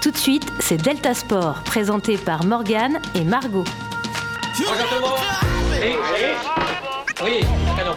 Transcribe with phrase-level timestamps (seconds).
[0.00, 3.64] Tout de suite, c'est Delta Sport, présenté par Morgane et Margot.
[4.58, 5.16] Regarde-moi
[5.80, 6.20] Oui, oui
[7.24, 7.40] Oui,
[7.76, 7.96] canon.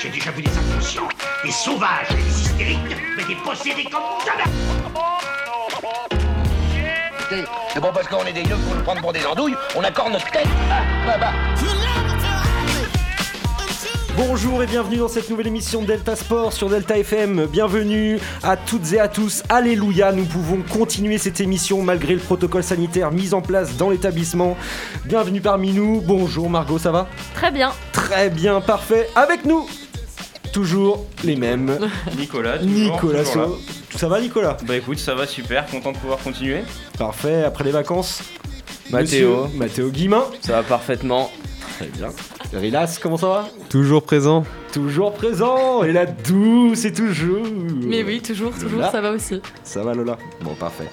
[0.00, 1.08] J'ai déjà vu des inconscients,
[1.44, 4.44] des sauvages, des hystériques, mais des possédés comme jamais
[7.72, 10.12] C'est bon parce qu'on est des yeux pour nous prendre pour des andouilles, on accorde
[10.12, 10.46] notre tête.
[10.70, 11.55] Ah, bah, bah.
[14.16, 17.46] Bonjour et bienvenue dans cette nouvelle émission de Delta Sport sur Delta FM.
[17.46, 19.42] Bienvenue à toutes et à tous.
[19.50, 24.56] Alléluia, nous pouvons continuer cette émission malgré le protocole sanitaire mis en place dans l'établissement.
[25.04, 26.00] Bienvenue parmi nous.
[26.00, 27.08] Bonjour Margot, ça va?
[27.34, 27.72] Très bien.
[27.92, 29.10] Très bien, parfait.
[29.14, 29.68] Avec nous,
[30.50, 31.78] toujours les mêmes.
[32.18, 33.48] Nicolas, toujours, Nicolas, toujours là.
[33.96, 34.56] Ça va Nicolas?
[34.66, 36.62] Bah écoute, ça va super, content de pouvoir continuer.
[36.98, 38.22] Parfait, après les vacances.
[38.88, 39.44] Mathéo.
[39.44, 40.24] Monsieur Mathéo Guimin.
[40.40, 41.30] Ça va parfaitement.
[41.76, 42.08] Très bien.
[42.52, 43.48] Rilas, comment ça va?
[43.68, 44.44] Toujours présent.
[44.76, 47.46] Toujours présent et la douce et toujours.
[47.82, 48.90] Mais oui, toujours, toujours, Lola.
[48.90, 49.40] ça va aussi.
[49.62, 50.18] Ça va Lola?
[50.42, 50.84] Bon, parfait.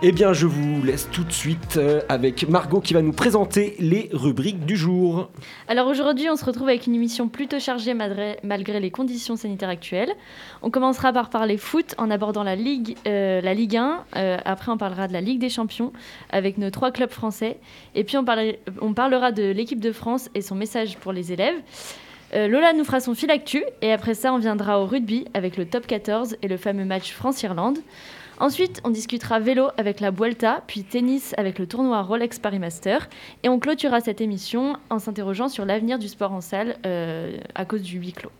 [0.00, 3.76] Eh bien, je vous laisse tout de suite euh, avec Margot qui va nous présenter
[3.78, 5.28] les rubriques du jour.
[5.68, 9.68] Alors aujourd'hui, on se retrouve avec une émission plutôt chargée malgré, malgré les conditions sanitaires
[9.68, 10.14] actuelles.
[10.62, 14.04] On commencera par parler foot en abordant la Ligue, euh, la Ligue 1.
[14.16, 15.92] Euh, après, on parlera de la Ligue des Champions
[16.30, 17.58] avec nos trois clubs français.
[17.94, 18.24] Et puis, on,
[18.80, 21.56] on parlera de l'équipe de France et son message pour les élèves.
[22.34, 25.56] Euh, Lola nous fera son fil actu et après ça, on viendra au rugby avec
[25.56, 27.78] le top 14 et le fameux match France-Irlande.
[28.38, 33.10] Ensuite, on discutera vélo avec la Vuelta, puis tennis avec le tournoi Rolex Paris Master.
[33.42, 37.66] Et on clôturera cette émission en s'interrogeant sur l'avenir du sport en salle euh, à
[37.66, 38.32] cause du huis clos.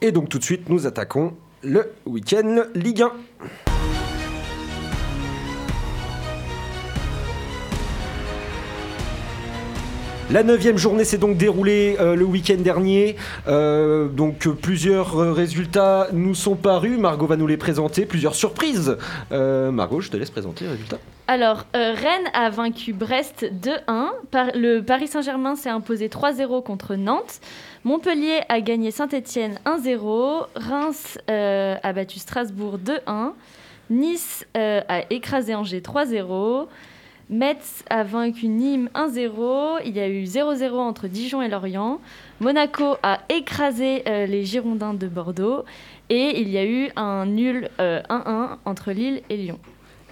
[0.00, 3.71] Et donc, tout de suite, nous attaquons le week-end Ligue 1.
[10.32, 13.16] La neuvième journée s'est donc déroulée euh, le week-end dernier.
[13.48, 16.98] Euh, donc plusieurs euh, résultats nous sont parus.
[16.98, 18.06] Margot va nous les présenter.
[18.06, 18.96] Plusieurs surprises.
[19.30, 20.96] Margot, je te laisse présenter les résultats.
[21.28, 24.06] Alors, Rennes a vaincu Brest 2-1.
[24.30, 27.40] Par- le Paris Saint-Germain s'est imposé 3-0 contre Nantes.
[27.84, 30.46] Montpellier a gagné Saint-Etienne 1-0.
[30.56, 33.32] Reims a battu Strasbourg 2-1.
[33.90, 36.68] Nice a écrasé Angers 3-0.
[37.32, 39.80] Metz a vaincu Nîmes 1-0.
[39.86, 41.98] Il y a eu 0-0 entre Dijon et Lorient.
[42.40, 45.64] Monaco a écrasé euh, les Girondins de Bordeaux.
[46.10, 49.58] Et il y a eu un nul euh, 1-1 entre Lille et Lyon.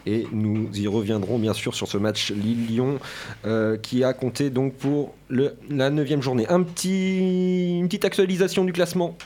[0.07, 2.99] Et nous y reviendrons bien sûr sur ce match Lille-Lyon
[3.45, 6.47] euh, qui a compté donc pour la neuvième journée.
[6.49, 9.19] Un petit, une petite actualisation du classement.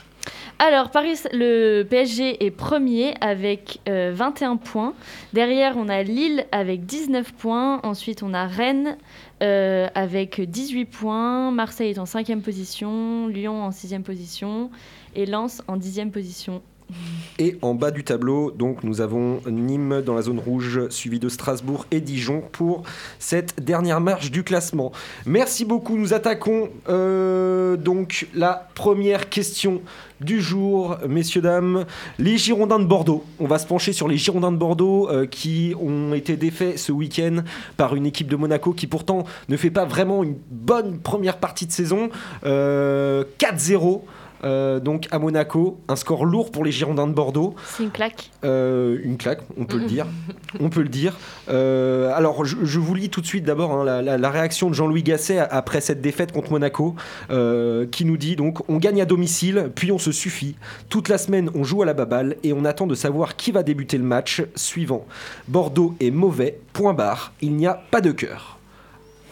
[0.57, 4.93] Alors, Paris, le PSG est premier avec euh, 21 points.
[5.33, 7.81] Derrière, on a Lille avec 19 points.
[7.83, 8.97] Ensuite, on a Rennes
[9.43, 11.51] euh, avec 18 points.
[11.51, 13.27] Marseille est en cinquième position.
[13.27, 14.71] Lyon en sixième position.
[15.13, 16.61] Et Lens en dixième position.
[17.39, 21.29] Et en bas du tableau, donc nous avons Nîmes dans la zone rouge, suivi de
[21.29, 22.83] Strasbourg et Dijon pour
[23.19, 24.91] cette dernière marche du classement.
[25.25, 25.97] Merci beaucoup.
[25.97, 29.81] Nous attaquons euh, donc la première question
[30.21, 31.85] du jour, messieurs dames.
[32.19, 33.23] Les Girondins de Bordeaux.
[33.39, 36.91] On va se pencher sur les Girondins de Bordeaux euh, qui ont été défaits ce
[36.91, 37.43] week-end
[37.77, 41.65] par une équipe de Monaco qui pourtant ne fait pas vraiment une bonne première partie
[41.65, 42.09] de saison.
[42.45, 44.01] Euh, 4-0.
[44.43, 47.55] Euh, donc à Monaco, un score lourd pour les Girondins de Bordeaux.
[47.65, 48.29] C'est une claque.
[48.43, 50.05] Euh, une claque, on peut le dire.
[50.59, 51.17] on peut le dire.
[51.49, 54.69] Euh, alors, je, je vous lis tout de suite d'abord hein, la, la- la réaction
[54.69, 56.95] de Jean-Louis Gasset après cette défaite contre Monaco,
[57.31, 60.55] euh, qui nous dit donc on gagne à domicile, puis on se suffit.
[60.89, 63.63] Toute la semaine, on joue à la baballe et on attend de savoir qui va
[63.63, 65.05] débuter le match suivant.
[65.47, 66.59] Bordeaux est mauvais.
[66.73, 67.33] Point barre.
[67.41, 68.59] Il n'y a pas de cœur.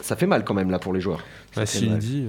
[0.01, 1.19] Ça fait mal quand même là pour les joueurs.
[1.53, 1.99] Ça Bah, mal.
[1.99, 2.25] dit.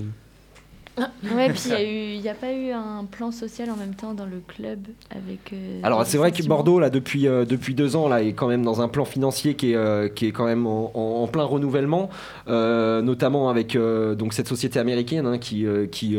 [0.96, 4.26] Ouais, puis il a n'y a, pas eu un plan social en même temps dans
[4.26, 5.52] le club avec.
[5.52, 6.44] euh, Alors c'est vrai que.
[6.44, 9.54] Bordeaux là depuis euh, depuis deux ans là est quand même dans un plan financier
[9.54, 12.10] qui est euh, qui est quand même en, plein renouvellement,
[12.46, 16.16] notamment avec donc cette société américaine hein, qui qui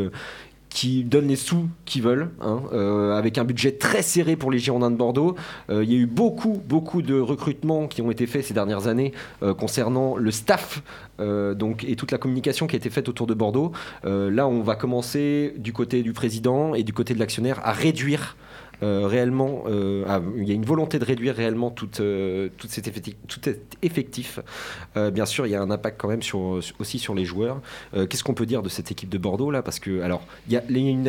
[0.76, 4.58] qui donne les sous qu'ils veulent, hein, euh, avec un budget très serré pour les
[4.58, 5.34] Girondins de Bordeaux.
[5.70, 8.86] Euh, il y a eu beaucoup, beaucoup de recrutements qui ont été faits ces dernières
[8.86, 9.12] années
[9.42, 10.82] euh, concernant le staff
[11.18, 13.72] donc, et toute la communication qui a été faite autour de Bordeaux.
[14.04, 18.36] Là, on va commencer du côté du président et du côté de l'actionnaire à réduire
[18.82, 22.88] réellement, euh, ah, il y a une volonté de réduire réellement toute, euh, tout cet
[23.82, 24.40] effectif.
[24.96, 27.60] Euh, bien sûr, il y a un impact quand même sur, aussi sur les joueurs.
[27.94, 29.62] Euh, Qu'est-ce qu'on peut dire de cette équipe de Bordeaux là?
[29.62, 30.56] Parce que alors, il y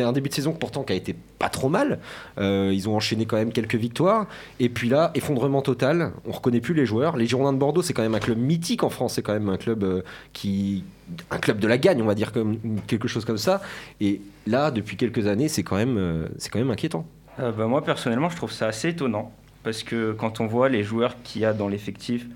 [0.00, 2.00] a un début de saison pourtant qui a été pas trop mal.
[2.38, 4.26] Euh, ils ont enchaîné quand même quelques victoires.
[4.60, 6.12] Et puis là, effondrement total.
[6.26, 7.16] On reconnaît plus les joueurs.
[7.16, 9.14] Les Girondins de Bordeaux, c'est quand même un club mythique en France.
[9.14, 10.84] C'est quand même un club euh, qui
[11.30, 13.62] un club de la gagne, on va dire comme quelque chose comme ça.
[14.00, 17.06] Et là, depuis quelques années, c'est quand même, euh, c'est quand même inquiétant.
[17.38, 19.32] Euh, bah, moi personnellement je trouve ça assez étonnant.
[19.62, 22.26] Parce que quand on voit les joueurs qu'il y a dans l'effectif,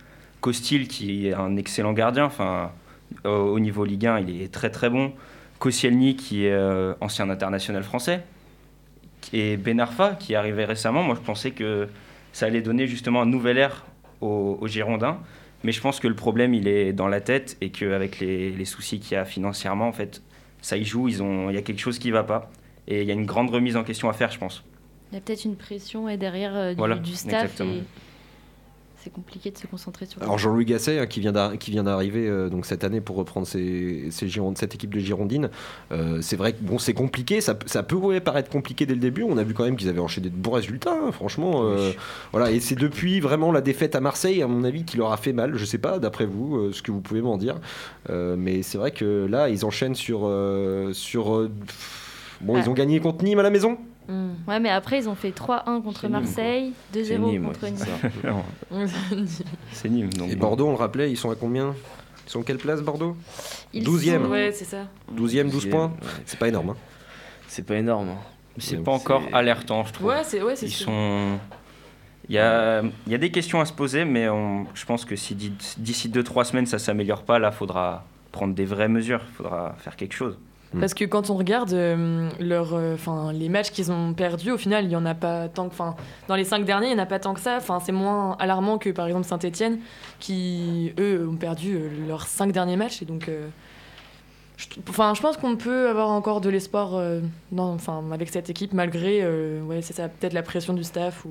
[0.40, 2.72] Costil qui est un excellent gardien, enfin
[3.24, 5.12] au- au niveau Ligue 1 il est très très bon,
[5.58, 8.22] Koscielny qui est euh, ancien international français,
[9.32, 11.88] et Ben Arfa qui est arrivé récemment, moi je pensais que
[12.32, 13.84] ça allait donner justement un nouvel air
[14.20, 15.18] aux, Girondins,
[15.64, 19.00] mais je pense que le problème il est dans la tête et qu'avec les, soucis
[19.00, 20.22] qu'il y a financièrement, en fait,
[20.60, 22.50] ça y joue, ils ont, il y a quelque chose qui va pas,
[22.88, 24.64] et il y a une grande remise en question à faire je pense.
[25.12, 27.82] Il y a peut-être une pression et derrière euh, du, Voilà, du staff et
[28.96, 30.22] c'est compliqué de se concentrer sur.
[30.22, 34.28] Alors Jean-Louis Gasset hein, qui vient d'arriver euh, donc cette année pour reprendre ses, ses
[34.28, 35.50] Girondes- cette équipe de Girondines.
[35.90, 38.94] Euh, c'est vrai que bon c'est compliqué, ça, peut- ça peut ouais, paraître compliqué dès
[38.94, 39.24] le début.
[39.24, 41.62] On a vu quand même qu'ils avaient enchaîné de bons résultats, hein, franchement.
[41.64, 41.90] euh,
[42.30, 45.16] voilà et c'est depuis vraiment la défaite à Marseille à mon avis qui leur a
[45.16, 45.56] fait mal.
[45.56, 47.56] Je sais pas d'après vous euh, ce que vous pouvez m'en dire,
[48.08, 51.48] Euh, mais c'est vrai que là ils enchaînent sur euh, euh,
[52.40, 52.70] bon ils Ah.
[52.70, 53.78] ont gagné contre Nîmes à la maison?
[54.08, 54.32] Hmm.
[54.48, 59.42] Ouais, mais après ils ont fait 3-1 contre Marseille, C'est 2-0 Nîmes, contre ouais, Nice.
[59.72, 60.12] c'est Nîmes.
[60.18, 60.36] Donc Et.
[60.36, 61.74] Bordeaux on le rappelait ils sont à combien?
[62.26, 63.16] Ils sont quelle place Bordeaux?
[63.72, 64.22] Ils 12e.
[64.24, 64.86] sont- Ouais, c'est ça.
[65.16, 65.86] 12e 12 points.
[65.88, 66.08] Ouais.
[66.26, 66.70] C'est pas énorme.
[66.70, 66.76] hein.
[67.48, 68.08] C'est pas énorme.
[68.10, 68.18] hein.
[68.58, 70.08] C'est pas encore alertant, je trouve.
[70.08, 70.86] Ouais, c'est ouais, c'est Ils sûr.
[70.86, 71.38] sont.
[72.28, 75.04] Il y a, il y a des questions à se poser, mais on- je pense
[75.04, 79.22] que si d'i- d'ici 2-3 semaines ça s'améliore pas, là, faudra prendre des vraies mesures,
[79.34, 80.38] faudra faire quelque chose.
[80.80, 84.90] Parce que quand on regarde euh, euh, les matchs qu'ils ont perdus, au final, il
[84.90, 85.74] y en a pas tant que.
[85.74, 85.94] 'fin,
[86.28, 87.56] Dans les cinq derniers, il n'y en a pas tant que ça.
[87.58, 89.78] Enfin, c'est moins alarmant que par exemple Saint-Etienne,
[90.18, 93.02] qui eux ont perdu euh, leurs cinq derniers matchs.
[93.02, 93.28] Et donc.
[93.28, 93.48] euh,
[94.88, 97.20] enfin, je pense qu'on peut avoir encore de l'espoir euh,
[97.50, 99.26] dans- 'fin, avec cette équipe, malgré
[99.62, 101.24] ouais, peut-être la pression du staff.
[101.26, 101.30] Ou...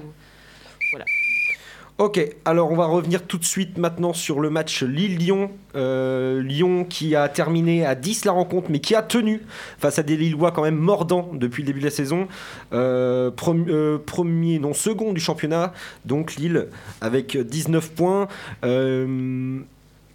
[1.98, 5.52] Ok, alors on va revenir tout de suite maintenant sur le match Lille-Lyon.
[5.76, 9.42] Euh, Lyon qui a terminé à 10 la rencontre, mais qui a tenu
[9.78, 12.28] face à des Lillois quand même mordants depuis le début de la saison.
[12.74, 15.74] Euh, euh, premier, non, second du championnat,
[16.06, 16.70] donc Lille
[17.02, 18.28] avec 19 points.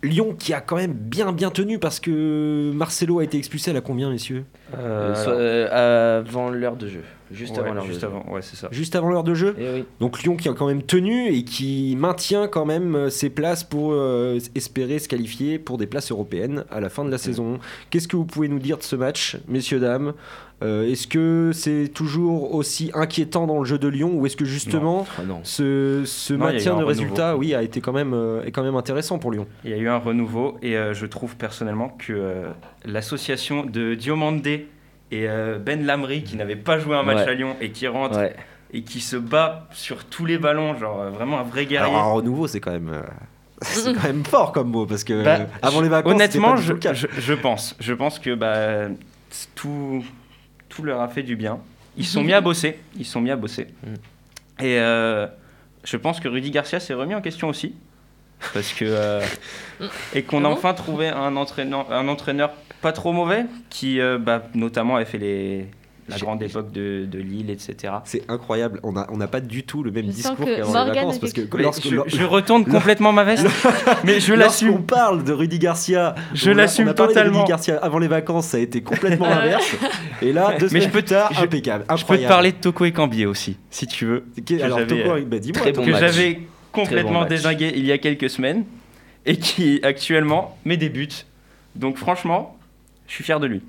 [0.06, 3.70] Euh, Lyon qui a quand même bien bien tenu parce que Marcelo a été expulsé
[3.70, 4.44] à la combien, messieurs
[4.76, 7.02] Euh, soit, euh, avant l'heure de jeu.
[7.32, 8.06] Juste Ouais, avant l'heure juste de jeu.
[8.06, 8.68] avant, ouais, c'est ça.
[8.70, 9.84] Juste avant l'heure de jeu Eh oui.
[9.98, 13.64] Donc Lyon qui a quand même tenu et qui maintient quand même euh, ses places
[13.64, 17.58] pour euh, espérer se qualifier pour des places européennes à la fin de la saison.
[17.90, 20.12] Qu'est-ce que vous pouvez nous dire de ce match, messieurs, dames?
[20.62, 24.46] Euh, Est-ce que c'est toujours aussi inquiétant dans le jeu de Lyon ou est-ce que
[24.46, 25.40] justement Ah non.
[25.42, 26.86] ce, Non, maintien de renouveau.
[26.88, 29.74] résultat oui, a été quand même, euh, est quand même intéressant pour Lyon Il y
[29.74, 32.46] a eu un renouveau et euh, je trouve personnellement que euh,
[32.86, 34.68] l'association de Diomandé
[35.12, 37.28] et euh, Ben Lamry qui n'avait pas joué un match Ouais.
[37.28, 38.34] à Lyon et qui rentre Ouais.
[38.72, 41.94] et qui se bat sur tous les ballons, genre euh, vraiment un vrai guerrier.
[41.94, 42.88] Alors un renouveau c'est quand même...
[42.94, 43.02] euh,
[43.62, 46.72] c'est quand même fort comme mot parce que Bah, avant les vacances Honnêtement, pas je,
[46.94, 47.76] je- je pense.
[47.78, 48.88] Je pense que bah,
[49.54, 50.02] tout,
[50.76, 51.58] tout leur a fait du bien.
[51.96, 52.78] Ils sont mis à bosser.
[52.98, 53.68] Ils sont mis à bosser.
[53.82, 54.62] Mm.
[54.62, 55.26] Et euh,
[55.84, 57.74] je pense que Rudy Garcia s'est remis en question aussi.
[58.52, 58.84] Parce que.
[58.86, 59.24] euh,
[60.12, 62.52] et qu'on Ah a bon enfin trouvé un entraîneur, un entraîneur
[62.82, 65.66] pas trop mauvais, qui euh, bah, notamment avait fait les,
[66.08, 67.94] la grande époque de, de Lille, etc.
[68.04, 70.84] C'est incroyable, on n'a on n'a pas du tout le même Je discours que qu'avant
[70.84, 73.46] les vacances parce que lorsque, je, je retourne complètement ma veste,
[74.04, 74.82] mais je l'assume.
[74.84, 77.38] parle de Rudy Garcia, Je on l'assume on de totalement.
[77.40, 79.74] Rudy Garcia avant les vacances, ça a été complètement l'inverse.
[80.22, 82.52] Et là, deux Mais semaines je peux plus tard, je- impeccable, Je peux te parler
[82.52, 84.24] de Toko et Cambier aussi, si tu veux.
[84.62, 85.72] Alors, j'avais, Toko, euh, bah, dis-moi.
[85.72, 86.40] bon que j'avais
[86.72, 87.28] complètement match.
[87.30, 88.64] désingué il y a quelques semaines
[89.24, 91.08] et qui actuellement met des buts.
[91.74, 92.56] Donc franchement,
[93.08, 93.62] je suis fier de lui.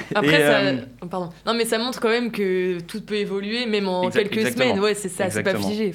[0.14, 0.58] Après, Et, ça...
[0.60, 1.30] euh, oh, pardon.
[1.46, 4.64] Non, mais ça montre quand même que tout peut évoluer, même en Exact- quelques exactement.
[4.70, 4.80] semaines.
[4.84, 5.92] Ouais, c'est ça, c'est pas figé.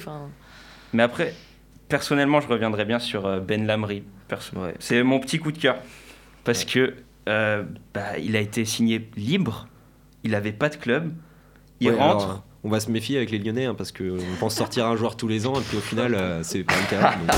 [0.92, 1.34] Mais après,
[1.88, 4.02] personnellement, je reviendrai bien sur euh, Ben Lamry.
[4.54, 4.74] Ouais.
[4.78, 5.76] C'est mon petit coup de cœur
[6.44, 6.94] parce que
[7.28, 9.66] euh, bah, il a été signé libre.
[10.22, 11.12] Il avait pas de club.
[11.80, 12.24] Il Ouais, rentre.
[12.24, 15.16] alors, on va se méfier avec les Lyonnais hein, parce qu'on pense sortir un joueur
[15.16, 17.12] tous les ans et puis au final, euh, c'est pas le cas.
[17.16, 17.36] donc,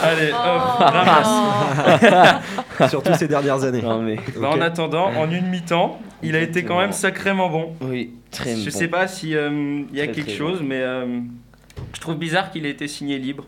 [0.00, 0.36] Allez, Oh.
[0.36, 2.42] hop, ramasse.
[2.80, 3.82] euh, surtout ces dernières années.
[3.82, 4.16] Non mais.
[4.40, 4.50] Bah.
[4.50, 7.74] En attendant, en une mi-temps, il a été quand même sacrément bon.
[7.80, 8.70] Oui, très Je bon.
[8.70, 11.20] sais pas si euh, il y a Très, quelque très chose, mais euh,
[11.94, 13.44] je trouve bizarre qu'il ait été signé libre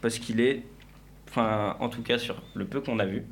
[0.00, 0.62] parce qu'il est,
[1.28, 3.24] enfin, en tout cas sur le peu qu'on a vu,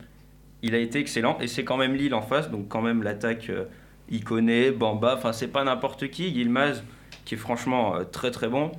[0.63, 3.49] il a été excellent et c'est quand même Lille en face, donc quand même l'attaque,
[3.51, 3.65] euh,
[4.09, 6.83] il connaît Bamba, enfin c'est pas n'importe qui, Yilmaz
[7.25, 8.73] qui est franchement euh, très très bon.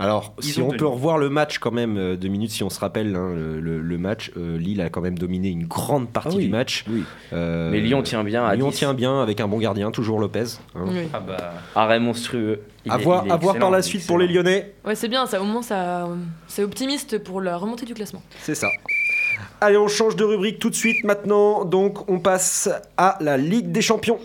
[0.00, 0.78] Alors, Ils si on tenu.
[0.78, 3.60] peut revoir le match quand même, euh, deux minutes, si on se rappelle hein, le,
[3.60, 6.50] le- le match, euh, Lille a quand même dominé une grande partie Ah oui, du
[6.50, 6.84] match.
[6.90, 7.04] oui.
[7.34, 8.76] Euh, Mais Lyon tient bien à Lyon 10.
[8.76, 10.44] tient bien avec un bon gardien, toujours Lopez.
[10.74, 10.84] hein.
[10.86, 11.02] oui.
[11.12, 12.62] Ah bah, Arrêt monstrueux.
[12.86, 14.26] Il À est- voir, à par la suite pour les.
[14.26, 14.72] Lyonnais.
[14.86, 16.08] Ouais, c'est bien, ça, au moins, ça,
[16.48, 18.22] c'est optimiste pour la remontée du classement.
[18.40, 18.68] C'est ça.
[19.60, 21.64] Allez, on change de rubrique tout de suite maintenant.
[21.66, 24.18] Donc, on passe à la Ligue des Champions.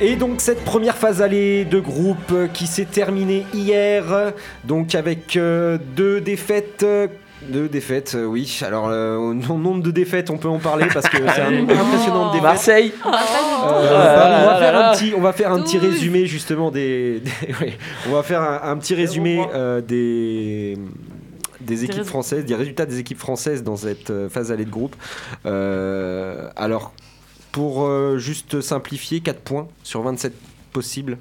[0.00, 4.32] Et donc cette première phase allée de groupe euh, qui s'est terminée hier,
[4.64, 6.82] donc avec euh, deux défaites.
[6.84, 7.08] euh,
[7.48, 8.60] deux défaites, oui.
[8.66, 11.50] Alors, euh, au nom- nombre de défaites, on peut en parler parce que c'est un
[11.50, 12.42] nombre impressionnant de défaites.
[12.44, 16.26] Marseille Euh, Ah, Paris, on va faire un petit, on va faire un petit résumé
[16.26, 17.72] justement des, des- oui.
[18.08, 20.78] on va faire un, un petit résumé euh, des
[21.60, 24.94] des équipes françaises, des résultats des équipes françaises dans cette phase allée de groupe.
[25.44, 26.92] Euh, alors,
[27.52, 30.32] pour euh, juste simplifier, 4 points sur 27
[30.72, 31.18] possibles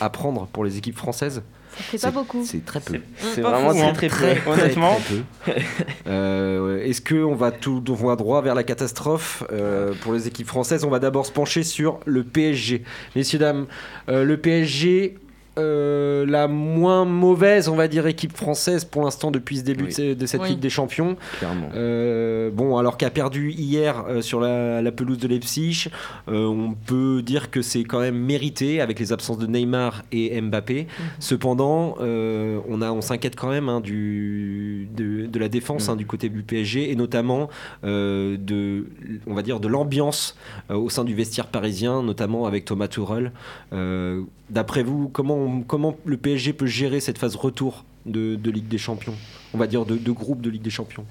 [0.00, 1.42] à prendre pour les équipes françaises.
[1.76, 2.44] Ça fait pas beaucoup.
[2.44, 2.98] C'est très peu.
[3.18, 3.92] C'est vraiment fou, très hein.
[3.92, 4.40] très Très, peu.
[4.40, 4.96] très, Honnêtement.
[5.44, 5.60] très peu.
[6.08, 10.46] Euh, Est-ce qu'on va tout on va droit vers la catastrophe euh, pour les équipes
[10.48, 10.84] françaises?
[10.84, 12.82] On va d'abord se pencher sur le PSG.
[13.14, 13.66] Messieurs, dames,
[14.08, 15.16] euh, le PSG,
[15.58, 19.88] euh, la moins mauvaise, on va dire, équipe française pour l'instant depuis ce début Oui.
[19.90, 20.48] de, ce- de cette Oui.
[20.50, 21.16] Ligue des Champions.
[21.38, 21.68] Clairement.
[21.74, 25.88] Euh, bon, alors qu'a perdu hier euh, sur la, la pelouse de Leipzig,
[26.28, 30.40] euh, on peut dire que c'est quand même mérité avec les absences de Neymar et
[30.40, 30.86] Mbappé.
[31.18, 35.90] Cependant, euh, on, a- on s'inquiète quand même hein, du, de, de la défense Mm.
[35.90, 37.48] hein, du côté du PSG et notamment
[37.84, 38.86] euh, de,
[39.26, 40.36] on va dire, de l'ambiance
[40.70, 43.32] euh, au sein du vestiaire parisien, notamment avec Thomas Tuchel.
[43.72, 48.50] Euh, D'après vous, comment, on- comment le PSG peut gérer cette phase retour de, de
[48.50, 49.14] Ligue des Champions?
[49.54, 51.04] On va dire de, de groupe de Ligue des Champions.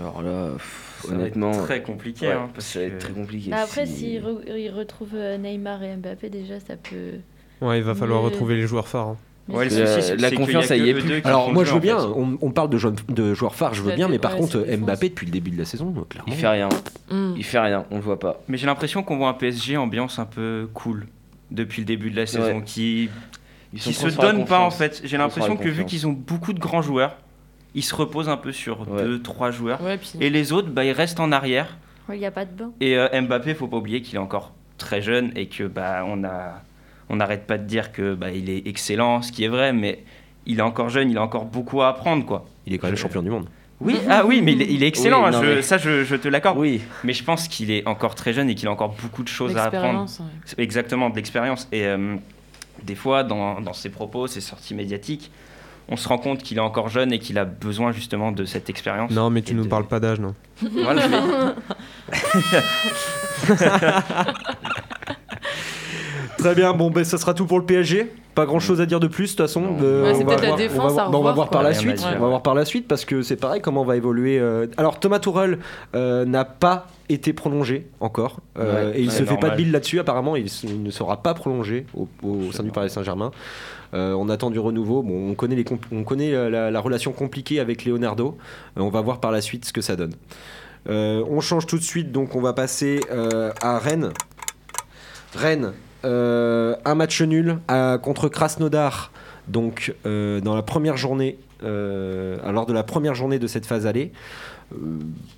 [0.00, 2.26] Alors là, pff, Ça va être honnêtement, très compliqué.
[2.28, 3.50] ouais, hein, parce ça va être que- très compliqué.
[3.50, 7.18] Bah après, Si- s'ils re- ils retrouvent euh, Neymar et Mbappé, déjà, ça peut.
[7.60, 9.08] Ouais, il va falloir Mais- retrouver les joueurs phares.
[9.08, 9.16] hein.
[9.46, 11.20] Ouais, le La- souci, la confiance, a ça y est plus.
[11.22, 12.78] Alors moi je veux bien, on, on parle de,
[13.34, 14.64] joueurs phares, je veux La bien, mais par ouais, contre.
[14.78, 16.32] Mbappé depuis le début de la saison, clairement.
[16.32, 16.70] Il fait rien.
[17.10, 17.34] Mm.
[17.36, 18.40] Il fait rien, on le voit pas.
[18.48, 21.06] Mais j'ai l'impression qu'on voit un PSG ambiance un peu cool
[21.50, 22.62] depuis le début de la saison, Ouais.
[22.64, 23.08] qui
[23.72, 25.00] Ils sont qui se donnent pas en fait.
[25.04, 27.16] J'ai l'impression que vu qu'ils ont beaucoup de grands joueurs,
[27.74, 29.02] ils se reposent un peu sur Ouais.
[29.02, 29.82] deux, trois joueurs.
[29.82, 30.12] Ouais, puis.
[30.20, 31.76] Et les autres, bah, ils restent en arrière.
[32.08, 32.72] Ouais, Il n'y a pas de banc.
[32.80, 36.22] Et euh, Mbappé, faut pas oublier qu'il est encore très jeune et que bah on
[36.24, 36.62] a
[37.08, 40.04] on n'arrête pas de dire que bah, il est excellent, ce qui est vrai, mais
[40.46, 42.46] il est encore jeune, il a encore beaucoup à apprendre quoi.
[42.66, 43.46] Il est quand même Je- champion du monde.
[43.84, 45.76] Oui, ah oui, mais il est, il est excellent, Oui, hein, non, je- mais- ça
[45.78, 46.58] je, je te l'accorde.
[46.58, 49.28] Oui, Mais je pense qu'il est encore très jeune et qu'il a encore beaucoup de
[49.28, 50.06] choses à apprendre.
[50.08, 50.64] Ouais.
[50.64, 51.68] Exactement, de l'expérience.
[51.70, 52.16] Et euh,
[52.82, 55.30] des fois, dans, dans ses propos, ses sorties médiatiques,
[55.88, 58.70] on se rend compte qu'il est encore jeune et qu'il a besoin justement de cette
[58.70, 59.10] expérience.
[59.10, 60.34] Non, mais tu Et nous de- parles pas d'âge, non.
[60.62, 61.18] Voilà, mais-
[66.44, 68.10] Très bien, bon ben ça sera tout pour le PSG.
[68.34, 69.62] Pas grand chose à dire de plus de toute façon.
[69.80, 71.32] Euh, Ouais, on c'est va peut-être la voir- défense on va, voir- à on va
[71.32, 72.04] voir par la suite.
[72.04, 74.38] On va voir par la suite parce que c'est pareil comment va évoluer.
[74.38, 75.58] euh, Alors Thomas Tourelle
[75.94, 79.56] euh, n'a pas été prolongé encore euh, Ouais, et il ouais, se fait pas de
[79.56, 80.00] bille là-dessus.
[80.00, 80.46] Apparemment, il,
[80.82, 83.30] ne sera pas prolongé au, au sein du Paris Saint-Germain.
[83.94, 85.02] Euh, on attend du renouveau.
[85.02, 88.36] Bon, on connaît, les compl- on connaît la, la relation compliquée avec Leonardo.
[88.76, 90.12] Euh, on va voir par la suite ce que ça donne.
[90.90, 94.10] Euh, on change tout de suite, donc on va passer euh, à Rennes.
[95.36, 95.72] Rennes,
[96.04, 97.58] un match nul
[98.02, 99.10] contre Krasnodar,
[99.48, 103.86] donc euh, dans la première journée, euh, lors de la première journée de cette phase.
[103.86, 104.08] Euh,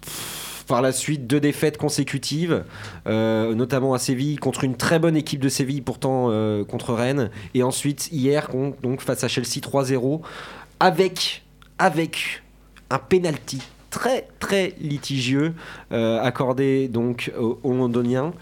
[0.00, 2.64] pff, par la suite, deux défaites consécutives,
[3.06, 7.30] euh, notamment à Séville contre une très bonne équipe de Séville, pourtant euh, contre Rennes.
[7.54, 8.48] Et ensuite, hier,
[8.82, 10.22] donc face à Chelsea 3-0,
[10.80, 11.44] avec,
[11.78, 12.42] avec
[12.90, 15.54] un penalty très très litigieux
[15.92, 18.34] euh, accordé donc aux Londoniens.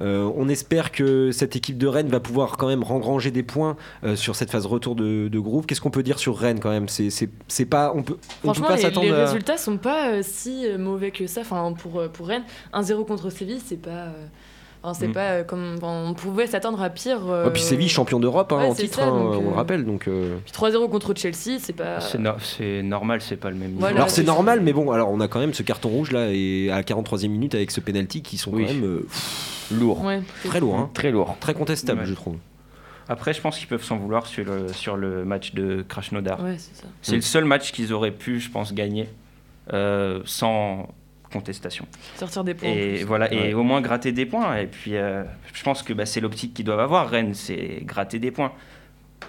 [0.00, 3.76] Euh, on espère que cette équipe de Rennes va pouvoir quand même engranger des points
[4.04, 5.66] euh, sur cette phase retour de, de groupe.
[5.66, 6.88] Qu'est-ce qu'on peut dire sur Rennes quand même?
[6.88, 10.10] C'est pas on peut on peut Franchement, pas les, s'attendre les à- résultats sont pas
[10.10, 11.42] euh, si mauvais que ça.
[11.42, 14.08] Enfin, pour, pour Rennes, 1-0 contre Séville, c'est pas.
[14.94, 15.12] C'est Mm.
[15.12, 15.76] pas euh, comme.
[15.82, 17.20] on pouvait s'attendre à pire.
[17.28, 19.46] euh, Ouais, puis Séville champion d'Europe hein, ouais, en titre, ça, hein, donc, on le
[19.48, 19.84] euh, rappelle.
[19.84, 22.00] Donc euh, Puis 3-0 contre Chelsea, c'est pas.
[22.00, 23.80] c'est no- c'est normal, c'est pas le même niveau.
[23.80, 23.96] Voilà.
[23.96, 26.70] alors c'est normal, mais bon, alors on a quand même ce carton rouge là et
[26.70, 28.64] à la 43e minute avec ce penalty qui sont Oui.
[28.66, 29.06] quand même euh,
[29.72, 30.02] lourd.
[30.04, 30.22] Ouais.
[30.44, 30.90] très lourds, hein.
[30.94, 31.36] Très lourd.
[31.40, 32.06] très contestables, Ouais.
[32.06, 32.36] je trouve.
[33.08, 36.42] Après, je pense qu'ils peuvent s'en vouloir sur le, sur le match de Krasnodar.
[36.44, 36.86] Ouais, c'est ça.
[37.02, 37.16] C'est Mm.
[37.16, 39.08] le seul match qu'ils auraient pu, je pense, gagner
[39.72, 40.88] euh, sans
[41.32, 41.86] contestation.
[42.16, 42.68] Sortir des points.
[42.68, 44.56] Et voilà, et au moins gratter des points.
[44.58, 45.22] Et puis, euh,
[45.52, 47.08] je pense que bah, c'est l'optique qu'ils doivent avoir.
[47.08, 48.52] Rennes, c'est gratter des points.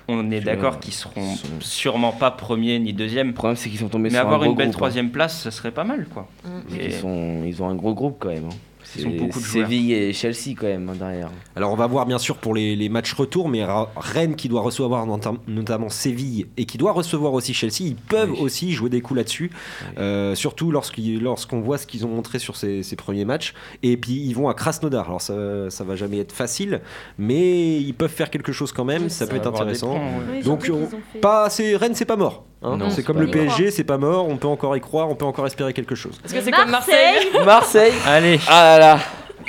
[0.07, 3.27] On est d'accord qu'ils seront sont- sûrement pas premiers ni deuxième.
[3.27, 4.77] Le problème, c'est qu'ils sont tombés Mais sur un avoir gros une belle groupe, hein.
[4.77, 6.27] troisième place, ce serait pas mal, quoi.
[6.43, 6.75] Mm.
[6.79, 8.45] Et- Ils, sont, ils ont un gros groupe quand même.
[8.45, 8.55] hein.
[8.97, 9.43] Ils ont C'est beaucoup de.
[9.45, 11.29] Séville et Chelsea quand même derrière.
[11.55, 13.63] Alors on va voir bien sûr pour les, les matchs retour, mais
[13.95, 18.31] Rennes qui doit recevoir notam- notamment Séville et qui doit recevoir aussi Chelsea, ils peuvent
[18.31, 18.39] Oui.
[18.41, 19.51] aussi jouer des coups là-dessus,
[19.97, 23.53] Euh, surtout lorsqu'on voit ce qu'ils ont montré sur ces, ces premiers matchs.
[23.83, 26.81] Et puis ils vont à Krasnodar, alors ça, ça va jamais être facile,
[27.17, 29.95] mais ils peuvent faire quelque chose quand même, Oui, ça ça peut être intéressant.
[29.95, 30.37] points, ouais.
[30.37, 31.47] Oui, Donc, on- Pas,
[31.77, 32.45] Rennes, c'est pas mort.
[32.61, 32.77] Hein.
[32.77, 33.27] Non, c'est comme le.
[33.29, 34.27] PSG, c'est pas mort.
[34.27, 36.19] On peut encore y croire, on peut encore espérer quelque chose.
[36.25, 38.99] Est-ce que c'est comme Marseille Marseille Allez Ah là là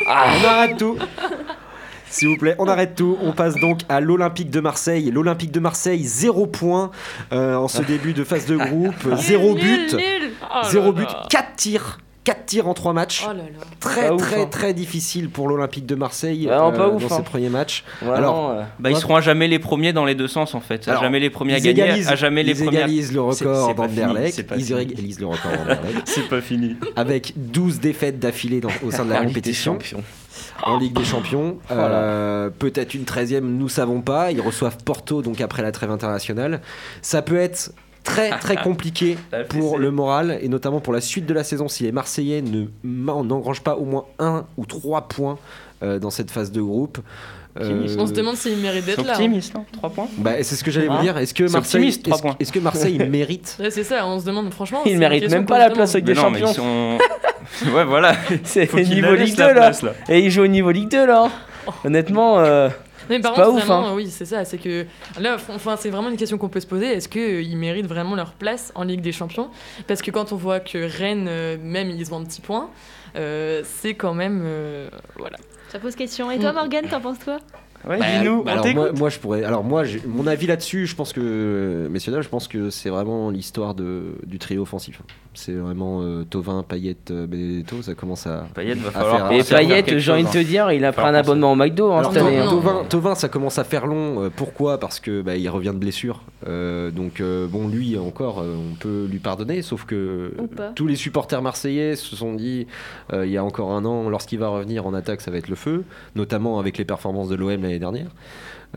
[0.09, 0.97] Ah, On arrête tout.
[2.09, 3.17] S'il vous plaît, on arrête tout.
[3.23, 5.11] On passe donc à l'Olympique de Marseille.
[5.11, 6.91] L'Olympique de Marseille, 0 points
[7.33, 8.95] euh, en ce début de phase de groupe.
[9.17, 9.95] 0 Nul, but.
[9.95, 10.31] nul.
[10.43, 10.93] Oh là 0 là.
[10.93, 11.99] but, 4 tirs.
[12.25, 13.25] 4 tirs en 3 matchs.
[13.29, 13.43] Oh là là.
[13.81, 14.47] Très Pas ouf, très hein.
[14.47, 17.19] très difficile pour l'Olympique de Marseille Vraiment pas ouf, dans hein.
[17.19, 17.83] ses premiers matchs.
[18.01, 20.61] Vraiment, Alors, euh, Bah, ils seront à jamais les premiers dans les deux sens en
[20.61, 20.87] fait.
[20.87, 22.79] À jamais les premiers à ils gagner, égalisent, à jamais les ils premiers.
[22.79, 24.45] égalisent le record d'Anderlecht.
[24.57, 26.77] Ils égalisent le record d'Anderlecht C'est pas fini.
[26.95, 29.79] avec 12 défaites d'affilée au sein de la compétition.
[30.63, 31.59] En Ligue des Champions.
[31.73, 34.31] Euh, Peut-être une 13e, nous savons pas.
[34.31, 36.61] Ils reçoivent Porto donc après la trêve internationale.
[37.03, 37.73] Ça peut être
[38.05, 39.17] très très compliqué
[39.49, 42.67] pour le moral et notamment pour la suite de la saison si les Marseillais ne
[42.85, 45.39] n'engrangent pas au moins un ou trois points
[45.83, 46.99] euh, dans cette phase de groupe.
[47.61, 49.13] Euh, On se demande s'il mérite C'est d'être là.
[49.13, 49.17] hein.
[49.17, 51.19] optimiste, 3 points bah, c'est ce que j'allais Hein vous dire.
[51.19, 51.89] Est-ce que Marseille,
[52.41, 54.81] est-ce que Marseille mérite Ouais, c'est ça, on se demande franchement.
[54.99, 56.55] méritent question même pas la place avec Mais des non, mais champions.
[56.55, 56.99] sont.
[57.75, 58.15] ouais, voilà.
[58.45, 59.61] C'est niveau Ligue laissent 2 la là.
[59.61, 59.93] place, là.
[60.09, 61.29] Et ils jouent au niveau Ligue 2 là.
[61.85, 62.71] Honnêtement, euh,
[63.09, 63.95] Mais par C'est contre, pas ouf, vraiment, hein.
[63.95, 64.45] oui, c'est ça.
[64.45, 64.87] C'est que
[65.21, 66.87] là, enfin, c'est vraiment une question qu'on peut se poser.
[66.87, 69.51] Est-ce qu'ils méritent vraiment leur place en Ligue des Champions?
[69.87, 72.71] Parce que quand on voit que Rennes, euh, même, ils ont un petit point,
[73.17, 74.43] euh, c'est quand même.
[74.45, 75.37] euh, voilà.
[75.69, 76.31] Ça pose question.
[76.31, 76.57] Et toi, Mm.
[76.57, 77.39] Morgane, t'en penses quoi?
[77.89, 79.45] Ouais, Bah, dis-nous, bah alors moi, je pourrais.
[79.45, 83.31] Alors moi, mon avis là-dessus, je pense que messieurs dames, je pense que c'est vraiment
[83.31, 85.03] l'histoire de du trio offensif.
[85.35, 87.83] C'est vraiment euh, Tovin, Payet, euh, Benedetto.
[87.83, 88.47] Ça commence à.
[88.55, 89.17] Payet va falloir.
[89.29, 90.43] faire- et à faire Payet, quelque j'ai envie de te hein.
[90.43, 92.39] dire, il a pris un abonnement au McDo hein, Alors, cette non, année.
[92.39, 92.47] hein.
[92.51, 94.23] Tovin, Tovin, ça commence à faire long.
[94.25, 94.79] euh, pourquoi?
[94.79, 96.23] Parce que bah, il revient de blessure.
[96.47, 99.63] Euh, donc euh, bon, lui encore, euh, on peut lui pardonner.
[99.63, 100.35] Sauf que
[100.77, 102.67] tous les supporters marseillais se sont dit,
[103.13, 105.49] euh, il y a encore un an, lorsqu'il va revenir en attaque, ça va être
[105.49, 105.85] le feu,
[106.15, 108.11] notamment avec les performances de l'OM l'année dernière.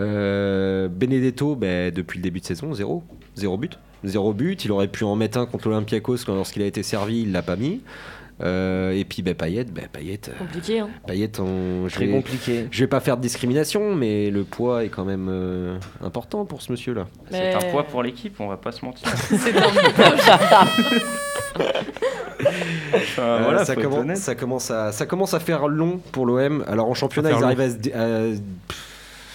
[0.02, 3.04] Euh, Benedetto, ben, depuis le début de saison, zéro,
[3.36, 4.66] zéro but, zéro but.
[4.66, 7.42] Il aurait pu en mettre un contre l'Olympiakos quand- lorsqu'il a été servi, il l'a
[7.42, 7.82] pas mis.
[8.44, 10.80] Euh, et puis ben, Payet, ben, Payet, euh, Compliqué.
[10.80, 10.90] Hein.
[11.08, 12.68] Payet, on, je Très vais- compliqué.
[12.70, 16.62] je vais pas faire de discrimination, mais le poids est quand même euh, important pour
[16.62, 17.08] ce monsieur-là.
[17.32, 19.08] C'est un poids pour l'équipe, on va pas se mentir.
[19.18, 20.66] C'est un
[23.18, 24.18] Enfin, Euh, voilà, ça, commence, honnête.
[24.18, 26.64] ça, commence à, ça commence à faire long pour l'OM.
[26.68, 27.44] Alors en championnat, ils long.
[27.44, 28.08] arrivent à se dé- à,
[28.68, 28.78] pff,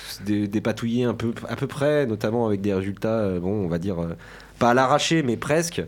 [0.09, 3.69] se dé- dépatouiller un peu, à peu près, notamment avec des résultats, euh, bon, on
[3.69, 4.17] va dire, euh,
[4.59, 5.83] pas à l'arraché, mais presque.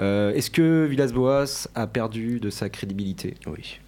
[0.00, 3.34] Euh, Est-ce que Villas-Boas a perdu de sa crédibilité?
[3.46, 3.78] Oui.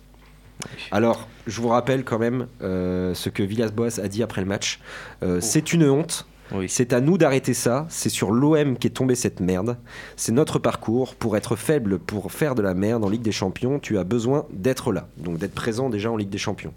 [0.91, 4.81] Alors, je vous rappelle quand même euh, ce que Villas-Boas a dit après le match.
[5.23, 6.27] Euh, C'est une honte.
[6.53, 6.69] Oui.
[6.69, 7.87] C'est à nous d'arrêter ça.
[7.89, 9.77] C'est sur l'OM qu'est tombée cette merde.
[10.17, 11.15] C'est notre parcours.
[11.15, 14.47] Pour être faible, pour faire de la merde en Ligue des Champions, tu as besoin
[14.53, 15.07] d'être là.
[15.17, 16.73] Donc d'être présent déjà en Ligue des Champions.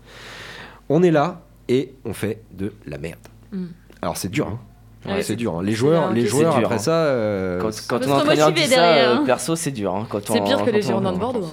[0.90, 3.20] On est là et on fait de la merde.
[3.52, 3.66] Mm.
[4.02, 4.48] Alors c'est dur.
[4.48, 4.60] hein.
[5.06, 5.56] Ouais, c'est c'est- dur.
[5.58, 5.64] hein.
[5.64, 6.80] Les joueurs, les joueurs dur, après hein.
[6.80, 6.92] ça.
[7.06, 9.24] euh, Quand, se entraîneur dit ça, derrière, euh, hein.
[9.26, 9.94] perso, c'est dur.
[9.96, 11.48] hein, quand C'est on- pire que les on- Girondins de Bordeaux.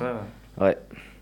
[0.60, 0.76] Ouais.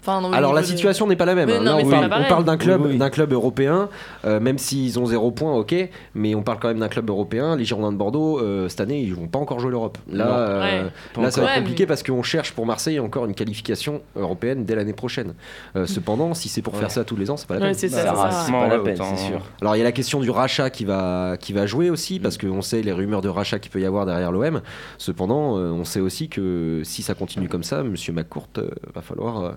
[0.08, 1.48] Enfin, non, Alors la situation n'est pas la même.
[1.48, 1.58] Mais hein.
[1.62, 2.98] non, Là, mais on parle, on d'un club, Oui, oui.
[2.98, 3.88] d'un club européen,
[4.24, 5.74] euh, même s'ils ont zéro point, ok.
[6.14, 7.56] Mais on parle quand même d'un club européen.
[7.56, 9.98] Les Girondins de Bordeaux, euh, cette année, ils vont pas encore jouer l'Europe.
[10.10, 11.22] Là, euh, Ouais.
[11.22, 14.00] Là, ça va être compliqué Ouais, mais- parce qu'on cherche pour Marseille encore une qualification
[14.16, 15.34] européenne dès l'année prochaine.
[15.76, 16.80] Euh, cependant, si c'est pour Ouais.
[16.80, 17.74] faire ça tous les ans, c'est pas la Ouais, peine.
[17.78, 18.42] c'est ça, Ça c'est rase, ça.
[18.46, 19.40] c'est pas la Ouais, peine, autant- c'est sûr.
[19.60, 22.22] Alors il y a la question du rachat qui va, qui va jouer aussi, Mm.
[22.22, 24.62] parce qu'on sait les rumeurs de rachat qu'il peut y avoir derrière l'OM.
[24.98, 28.48] Cependant, on sait aussi que si ça continue comme ça, Monsieur McCourt
[28.94, 29.54] va falloir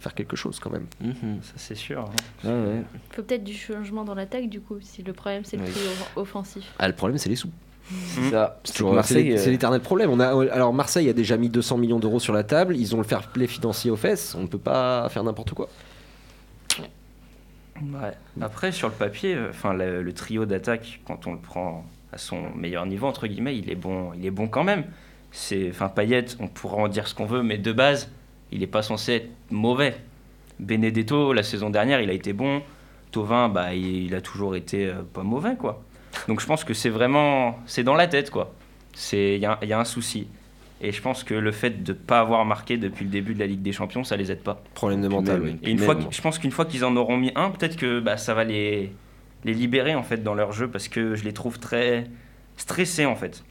[0.00, 0.86] faire quelque chose quand même.
[1.00, 1.40] Mhm.
[1.42, 2.00] Ça, c'est sûr.
[2.00, 2.48] hein.
[2.48, 2.82] Ouais, ouais.
[3.12, 5.70] Faut peut-être du changement dans l'attaque, du coup, si le problème c'est le Oui.
[5.70, 6.64] trio offensif.
[6.78, 7.50] Ah, le problème, c'est les sous.
[7.90, 8.60] C'est ça.
[8.64, 10.10] C'est euh, l'éternel problème.
[10.10, 12.98] On a, alors Marseille a déjà mis 200 millions d'euros sur la table, ils ont
[12.98, 15.68] le fair play financier aux fesses, on ne peut pas faire n'importe quoi.
[17.82, 18.12] Ouais.
[18.40, 22.18] Après, sur le papier, euh, enfin le, le trio d'attaque, quand on le prend à
[22.18, 24.84] son meilleur niveau entre guillemets, il est bon, il est bon quand même.
[25.32, 28.10] C'est, enfin Payet, on pourra en dire ce qu'on veut, mais de base,
[28.52, 29.94] il n'est pas censé être mauvais.
[30.58, 32.62] Benedetto, la saison dernière, il a été bon.
[33.12, 35.82] Tovin, bah, il, il a toujours été euh, pas mauvais, quoi.
[36.28, 38.52] Donc je pense que c'est vraiment, c'est dans la tête, quoi.
[38.92, 40.26] C'est, il y, a- il y a un souci.
[40.82, 43.38] Et je pense que le fait de ne pas avoir marqué depuis le début de
[43.38, 44.62] la Ligue des Champions, ça les aide pas.
[44.74, 45.56] Problème de Puis mental, oui.
[45.62, 48.00] Et une fois, que- je pense qu'une fois qu'ils en auront mis un, peut-être que
[48.00, 48.92] bah, ça va les,
[49.44, 52.06] les libérer en fait dans leur jeu parce que je les trouve très
[52.56, 53.44] stressés en fait.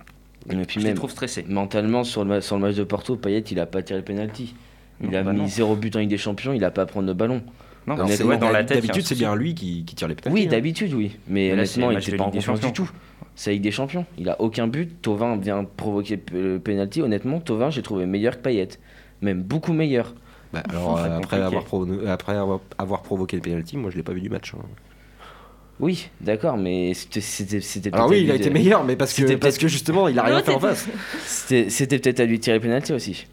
[0.47, 1.45] Puis je les trouve stressés.
[1.47, 4.55] mentalement, sur le, sur le match de Porto, Payet, il a pas tiré le penalty.
[5.01, 5.47] Il Non, a bah mis non.
[5.47, 7.41] zéro but en Ligue des Champions, il a pas à prendre le ballon.
[7.87, 8.77] Non, c'est ouais, dans la tête.
[8.77, 10.43] D'habitude, c'est bien lui qui, qui tire les pénaltys.
[10.43, 11.17] Oui, d'habitude, oui.
[11.27, 12.89] Mais honnêtement, il match était de pas en confiance du tout.
[13.35, 14.05] C'est Ligue des Champions.
[14.17, 15.01] Il a aucun but.
[15.01, 17.01] Tovin vient provoquer le penalty.
[17.01, 18.67] Honnêtement, Tovin, j'ai trouvé meilleur que Payet.
[19.21, 20.13] Même beaucoup meilleur.
[20.53, 24.03] Bah, alors, euh, après, avoir provo- après avoir, avoir provoqué le penalty, moi je l'ai
[24.03, 24.53] pas vu du match.
[24.55, 24.63] hein.
[25.79, 29.57] Oui, d'accord, mais c'était Alors oui, il a été de- meilleur, mais parce que, parce
[29.59, 30.87] justement, il a rien fait en face.
[31.25, 33.27] C'était c'était peut-être à lui de tirer le penalty aussi.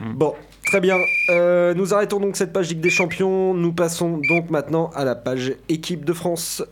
[0.00, 0.34] Bon,
[0.70, 0.98] Très bien.
[1.30, 3.54] Euh, nous arrêtons donc cette page Ligue des Champions.
[3.54, 6.62] Nous passons donc maintenant à la page équipe de France.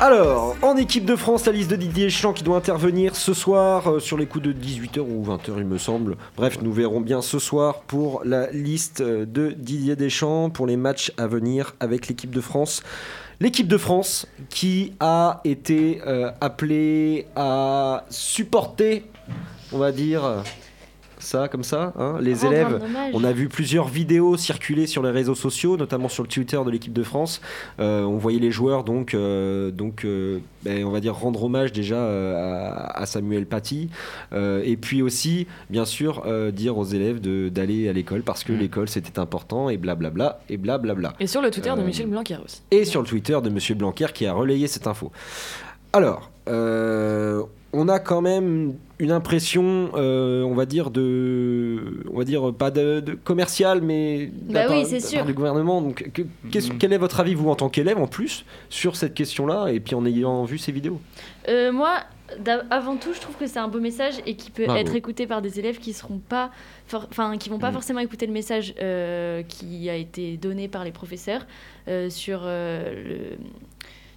[0.00, 3.90] Alors, en équipe de France, la liste de Didier Deschamps qui doit intervenir ce soir
[3.90, 6.16] euh, sur les coups de 18h ou 20h, il me semble.
[6.36, 10.76] Bref, nous verrons bien ce soir pour la liste euh, de Didier Deschamps pour les
[10.76, 12.82] matchs à venir avec l'équipe de France.
[13.40, 19.04] L'équipe de France qui a été euh, appelée à supporter,
[19.72, 20.42] on va dire,
[21.24, 22.80] ça comme ça, hein, les élèves.
[23.12, 26.70] On a vu plusieurs vidéos circuler sur les réseaux sociaux, notamment sur le Twitter de
[26.70, 27.40] l'équipe de France.
[27.80, 31.72] Euh, on voyait les joueurs donc, euh, donc euh, ben, on va dire rendre hommage
[31.72, 33.88] déjà euh, à, à Samuel Paty,
[34.32, 38.44] Euh, et puis aussi, bien sûr, euh, dire aux élèves de- d'aller à l'école parce
[38.44, 38.58] que Mm.
[38.58, 41.14] l'école c'était important et blablabla et blablabla.
[41.20, 42.62] Et sur le Twitter de Michel Blanquer aussi.
[42.70, 45.10] Et sur le Twitter de Monsieur Blanquer qui a relayé cette info.
[45.92, 47.42] Alors, euh,
[47.74, 52.70] on a quand même une impression, euh, on va dire de, on va dire pas
[52.70, 55.24] de, de commercial, mais de la Bah oui, c'est sûr.
[55.24, 55.82] du gouvernement.
[55.82, 56.78] Donc, que- qu'est-ce- Mhm.
[56.78, 59.94] quel est votre avis vous en tant qu'élève en plus sur cette question-là et puis
[59.94, 61.00] en ayant vu ces vidéos?
[61.48, 61.96] Euh, moi,
[62.70, 64.80] avant tout, je trouve que c'est un beau message et qui peut Bravo.
[64.80, 66.50] être écouté par des élèves qui seront pas,
[67.10, 67.74] enfin, qui vont pas Mm.
[67.74, 71.46] forcément écouter le message euh, qui a été donné par les professeurs
[71.88, 73.36] euh, sur euh, le-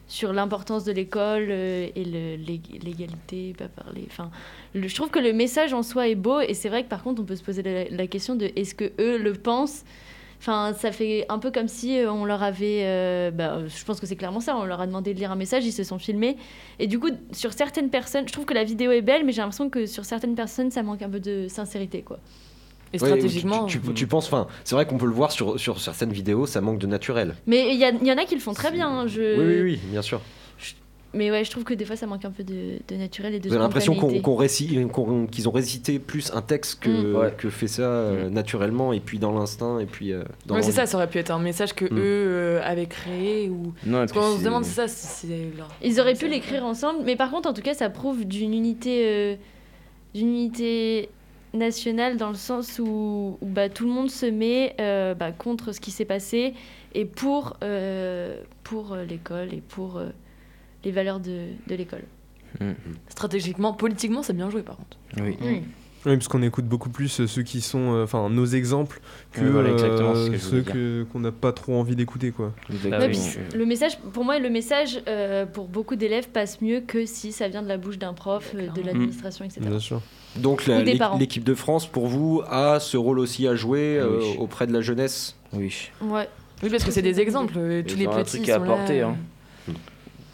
[0.08, 4.06] sur l'importance de l'école euh, et l'égalité, pas parler.
[4.10, 4.32] Enfin,
[4.74, 7.22] je trouve que le message en soi est beau et c'est vrai que par contre,
[7.22, 9.84] on peut se poser la, la question de est-ce que eux le pensent?
[10.40, 14.00] Enfin, ça fait un peu comme si euh, on leur avait, euh, bah, je pense
[14.00, 15.98] que c'est clairement ça, on leur a demandé de lire un message, ils se sont
[15.98, 16.38] filmés.
[16.80, 19.42] Et du coup, sur certaines personnes, je trouve que la vidéo est belle, mais j'ai
[19.42, 22.20] l'impression que sur certaines personnes, ça manque un peu de sincérité, quoi.
[22.94, 23.66] Et stratégiquement.
[23.66, 26.46] tu, tu- tu penses, enfin, c'est vrai qu'on peut le voir sur, sur certaines vidéos,
[26.46, 27.36] ça manque de naturel.
[27.46, 28.88] Mais il y, en a qui le font très bien.
[28.90, 29.38] hein, je...
[29.40, 30.22] Oui, oui, oui, bien sûr.
[31.14, 33.40] Mais ouais, je trouve que des fois, ça manque un peu de, de naturel et
[33.40, 34.24] de avez l'impression qu'on, spontanéité.
[34.24, 37.16] qu'on récit- qu'on- qu'ils ont récité plus un texte que, Mm.
[37.16, 37.34] Ouais.
[37.36, 40.74] que fait ça euh, naturellement, et puis dans l'instinct, et puis euh, dans Ouais, c'est
[40.74, 43.74] ça, ça aurait pu être un message que eux euh, avaient créé ou.
[43.86, 45.70] Non, Parce qu'on se demande si ça, si c'est leur.
[45.82, 49.04] Ils auraient pu l'écrire ensemble, mais par contre, en tout cas, ça prouve d'une unité,
[49.08, 49.36] euh,
[50.14, 51.10] d'une unité
[51.54, 55.72] nationale dans le sens où, où, bah, tout le monde se met euh, bah, contre
[55.72, 56.54] ce qui s'est passé
[56.94, 60.10] et pour, euh, pour euh, l'école et pour euh,
[60.84, 62.04] les valeurs de, de l'école.
[63.10, 64.98] Stratégiquement, politiquement, c'est bien joué par contre.
[65.18, 65.38] Oui.
[65.42, 65.62] Oui.
[66.08, 69.02] Oui, parce qu'on écoute beaucoup plus euh, ceux qui sont, euh, enfin, nos exemples
[69.34, 72.54] que Oui, voilà, ce euh, ceux que- qu'on n'a pas trop envie d'écouter, quoi.
[72.70, 72.78] Puis
[73.54, 77.48] le message, pour moi, le message euh, pour beaucoup d'élèves passe mieux que si ça
[77.50, 79.60] vient de la bouche d'un prof, de l'administration, etc.
[79.62, 80.02] Bien sûr.
[80.38, 80.82] Donc la-
[81.20, 84.36] l'équipe de France, pour vous, a ce rôle aussi à jouer euh, Oui.
[84.40, 85.36] auprès de la jeunesse?
[85.54, 85.90] Oui.
[86.02, 86.28] Ouais.
[86.64, 87.54] Oui, parce que c'est des exemples.
[87.54, 89.08] Tous les petits truc à sont apporter, là.
[89.10, 89.16] hein.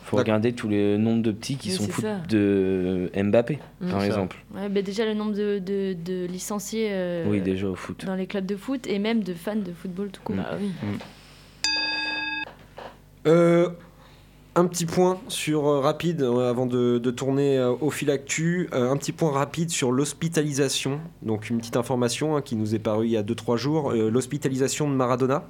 [0.04, 0.34] Faut D'accord.
[0.34, 2.18] regarder tous les nombres de petits qui Oui, sont ça.
[2.30, 3.90] de Mbappé, Mm.
[3.90, 4.38] par exemple.
[4.54, 8.06] Ouais, bah déjà le nombre de, de, de licenciés euh, Oui, déjà au foot.
[8.06, 10.36] dans les clubs de foot et même de fans de football tout court.
[10.36, 10.40] Mm.
[10.40, 10.72] Bah oui.
[13.28, 13.70] Euh,
[14.56, 18.70] un petit point sur euh, rapide euh, avant de, de tourner euh, au fil actu.
[18.74, 21.00] Euh, un petit point rapide sur l'hospitalisation.
[21.22, 23.92] Donc une petite information hein, qui nous est parue il y a 2-3 jours.
[23.92, 25.46] Euh, l'hospitalisation de Maradona.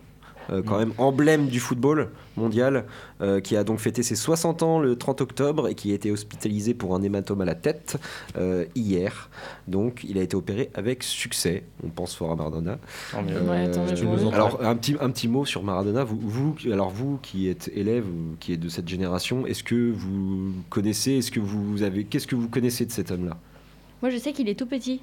[0.50, 2.86] Euh, quand même emblème du football mondial,
[3.22, 6.12] euh, qui a donc fêté ses 60 ans le 30 octobre et qui a été
[6.12, 7.98] hospitalisé pour un hématome à la tête
[8.38, 9.30] euh, hier.
[9.68, 11.64] Donc il a été opéré avec succès.
[11.86, 12.80] On pense fort à Maradona.
[13.14, 16.04] Ouais, Euh, alors un petit, un petit mot sur Maradona.
[16.04, 19.92] Vous, vous, alors vous qui êtes élève, ou qui êtes de cette génération, est-ce que
[19.92, 23.38] vous connaissez, est-ce que vous avez, qu'est-ce que vous connaissez de cet homme-là?
[24.02, 25.02] Moi je sais qu'il est tout petit.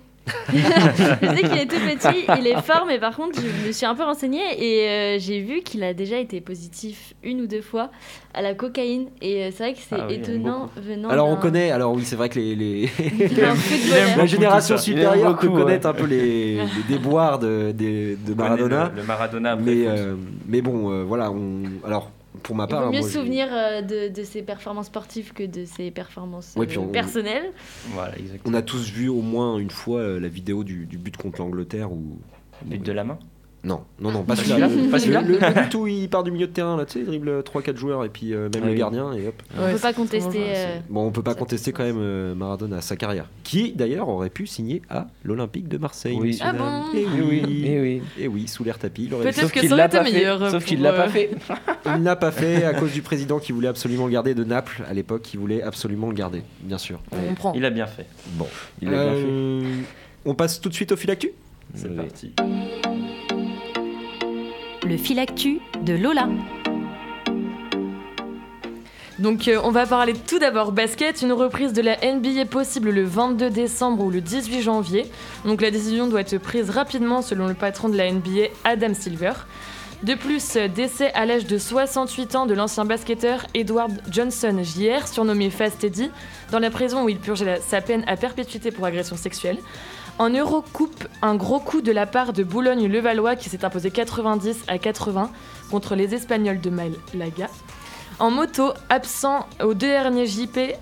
[0.53, 3.87] Je sais qu'il est tout petit, il est fort, mais par contre je me suis
[3.87, 7.63] un peu renseignée et euh, j'ai vu qu'il a déjà été positif une ou deux
[7.63, 7.91] fois
[8.35, 9.09] à la cocaïne.
[9.21, 11.09] Et euh, c'est vrai que c'est Ah oui, étonnant venant.
[11.09, 12.89] Alors on connaît, alors oui c'est vrai que les,
[14.17, 15.63] la génération supérieure peut ouais.
[15.63, 18.91] connaître un peu les, les déboires de, de Maradona.
[18.95, 20.15] Le, le Maradona Mais, euh,
[20.47, 22.11] mais bon, euh, voilà, on, alors
[22.43, 25.33] pour ma Il part, vaut mieux moi, se souvenir euh, de, de ses performances sportives
[25.33, 27.53] que de ses performances Ouais, euh, on- personnelles.
[27.93, 28.55] Voilà, exactement.
[28.55, 31.41] on a tous vu au moins une fois euh, la vidéo du, du but contre
[31.41, 32.19] l'Angleterre où
[32.65, 33.19] But de la main?
[33.63, 34.69] Non, non, non, pas Pas celui-là.
[34.99, 37.05] celui-là Le, le but où il part du milieu de terrain, là, tu sais, il
[37.05, 39.35] dribble 3-4 joueurs et puis euh, même Ah le gardien et hop.
[39.59, 40.43] On Ouais, peut pas contester.
[40.57, 43.27] euh, Bon, on peut pas contester quand même euh, Maradona, sa carrière.
[43.45, 46.17] Qui d'ailleurs aurait pu signer à l'Olympique de Marseille.
[46.19, 46.39] Oui.
[46.41, 46.65] Ah bon
[46.97, 48.03] Et Eh oui, oui, eh oui.
[48.19, 49.05] Et oui, sous l'air tapis.
[49.05, 50.13] il aurait Peut-être que qu'il ça l'a aurait été pas fait.
[50.13, 51.31] meilleur, Sauf qu'il l'a pas fait.
[51.97, 54.83] Il n'a pas fait à cause du président qui voulait absolument le garder de Naples
[54.89, 57.01] à l'époque, qui voulait absolument le garder, bien sûr.
[57.13, 57.53] On prend.
[57.55, 58.07] Il a bien fait.
[58.37, 58.47] Bon,
[58.81, 59.85] Il a bien fait.
[60.25, 61.31] On passe tout de suite au fil actu?
[61.75, 62.33] C'est parti.
[64.83, 66.29] Le fil actu de Lola.
[69.19, 73.05] Donc euh, on va parler tout d'abord basket, une reprise de la NBA possible le
[73.05, 75.07] 22 décembre ou le 18 janvier.
[75.45, 79.33] Donc la décision doit être prise rapidement selon le patron de la NBA, Adam Silver.
[80.03, 85.07] De plus, euh, décès à l'âge de 68 ans de l'ancien basketteur Edward Johnson Jr.,
[85.07, 86.11] surnommé Fast Eddie,
[86.51, 89.59] dans la prison où il purgeait sa peine à perpétuité pour agression sexuelle.
[90.21, 94.77] En Eurocoupe, un gros coup de la part de Boulogne-Levallois qui s'est imposé 90 à
[94.77, 95.31] 80
[95.71, 97.49] contre les Espagnols de Malaga.
[98.19, 100.77] En moto, absent au deux derniers JP,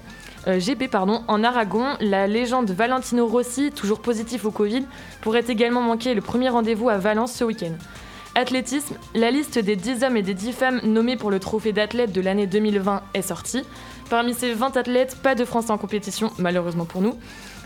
[0.48, 4.84] euh, GP en Aragon, la légende Valentino Rossi, toujours positif au Covid,
[5.20, 7.76] pourrait également manquer le premier rendez-vous à Valence ce week-end.
[8.38, 12.12] Athlétisme, la liste des 10 hommes et des 10 femmes nommés pour le trophée d'athlète
[12.12, 13.64] de l'année 2020 est sortie.
[14.10, 17.14] Parmi ces 20 athlètes, pas de Français en compétition, malheureusement pour nous.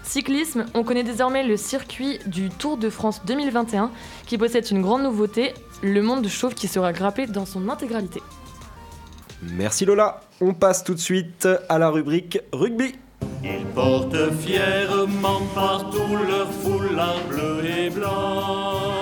[0.03, 3.91] Cyclisme, on connaît désormais le circuit du Tour de France 2021
[4.27, 8.23] qui possède une grande nouveauté, le monde chauve qui sera grappé dans son intégralité.
[9.43, 10.23] Merci Lola.
[10.41, 12.95] On passe tout de suite à la rubrique rugby.
[13.45, 19.02] Ils portent fièrement partout leur foulard bleu et blanc.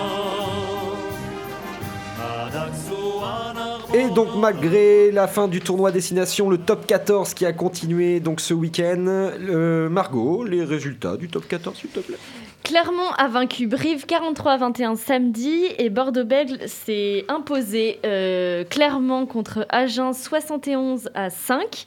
[3.93, 8.41] Et donc malgré la fin du tournoi destination, le top 14 qui a continué donc
[8.41, 12.17] ce week-end, euh, Margot, les résultats du top 14 s'il te plaît.
[12.63, 19.67] Clermont a vaincu Brive 43 à 21 samedi et Bordeaux-Bègles s'est imposé euh, clairement contre
[19.71, 21.87] Agen 71 à 5.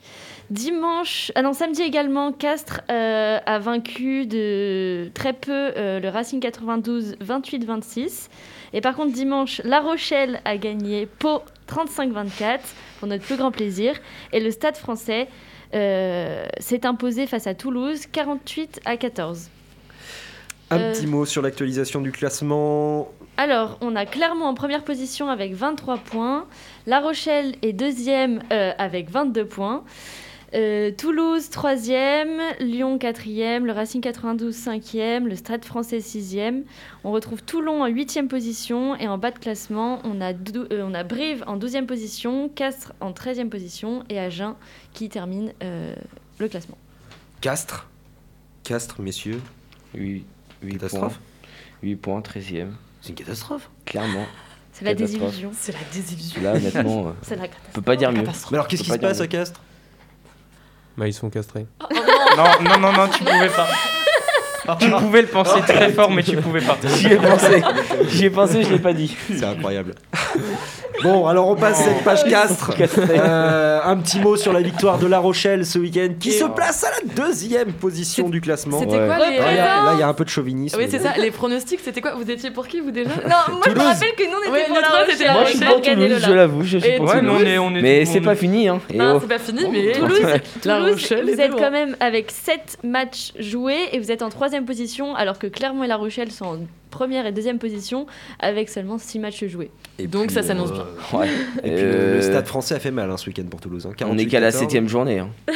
[0.49, 7.15] Dimanche, ah non, samedi également, Castres euh, a vaincu de très peu le Racing 92
[7.25, 8.27] 28-26.
[8.73, 12.59] Et par contre, dimanche, La Rochelle a gagné Pau 35-24
[12.99, 13.95] pour notre plus grand plaisir.
[14.31, 15.27] Et le Stade français
[15.73, 19.49] euh, s'est imposé face à Toulouse 48 à 14.
[20.71, 20.91] Un Euh.
[20.93, 23.11] petit mot sur l'actualisation du classement.
[23.37, 26.45] Alors, on a Clermont en première position avec 23 points.
[26.87, 29.83] La Rochelle est deuxième euh, avec 22 points.
[30.55, 32.39] Euh, Toulouse, troisième.
[32.59, 33.65] Lyon, quatrième.
[33.65, 35.27] Le Racing 92, cinquième.
[35.27, 36.63] Le Stade français, sixième.
[37.03, 38.95] On retrouve Toulon en huitième position.
[38.97, 42.49] Et en bas de classement, on a, euh, on a Brive en douzième position.
[42.49, 44.03] Castres en treizième position.
[44.09, 44.55] Et Agen
[44.93, 45.95] qui termine euh,
[46.37, 46.77] le classement.
[47.41, 47.87] Castres.
[48.63, 49.41] Castres, messieurs.
[49.95, 50.23] 8,
[50.61, 51.17] 8 Catastrophe.
[51.17, 51.49] points.
[51.81, 52.69] 8 points, 13ème.
[53.01, 53.69] C'est une catastrophe.
[53.85, 54.25] Clairement.
[54.71, 55.51] C'est la désillusion.
[55.53, 56.41] C'est la désillusion.
[56.41, 58.23] Là, honnêtement, C'est la on peut pas dire mieux.
[58.23, 59.61] Mais alors qu'est-ce qui se pas passe à Castres?
[60.97, 61.65] Bah, ils sont castrés.
[62.37, 63.67] Non, non, non, non, tu pouvais pas.
[64.79, 66.77] Tu pouvais le penser très fort, mais tu pouvais pas.
[66.97, 67.61] J'y ai pensé.
[68.09, 69.15] J'y ai pensé, je l'ai pas dit.
[69.27, 69.95] C'est incroyable.
[71.01, 72.71] Bon, alors on passe cette page Castres.
[73.13, 76.83] Euh, un petit mot sur la victoire de La Rochelle ce week-end, qui se place
[76.83, 78.79] à la deuxième position du classement.
[78.79, 79.37] C'était quoi les.
[79.37, 80.77] Alors, il y a- là, il y a un peu de chauvinisme.
[80.79, 81.13] Oui, c'est ça.
[81.17, 82.13] Les pronostics, c'était quoi?
[82.15, 83.09] Vous étiez pour qui, vous déjà?
[83.23, 85.05] Non, moi je me rappelle que nous on était Ouais, pour La Rochelle.
[85.11, 86.63] c'était La Moi, je suis pour Toulouse, le je l'avoue.
[86.63, 87.41] Je suis pour Ouais, mais Toulouse.
[87.41, 88.79] on est, on est Mais tout- c'est on pas est- fini, hein.
[88.93, 89.19] Et Non, oh.
[89.21, 89.91] c'est pas fini, mais.
[89.93, 90.21] Toulouse,
[90.65, 94.65] La Rochelle, vous êtes quand même avec 7 matchs joués et vous êtes en troisième
[94.65, 96.57] position, alors que Clermont et La Rochelle sont en
[96.93, 98.05] première et deuxième position
[98.39, 99.71] avec seulement 6 matchs joués.
[99.99, 100.73] Et Donc puis, ça s'annonce euh,
[101.11, 101.19] bien.
[101.19, 101.27] Ouais.
[101.63, 103.85] Et puis le- Euh, le stade français a fait mal hein, ce week-end pour Toulouse.
[103.85, 104.59] hein, On est qu'à la 48-14.
[104.59, 105.19] septième journée.
[105.19, 105.29] hein.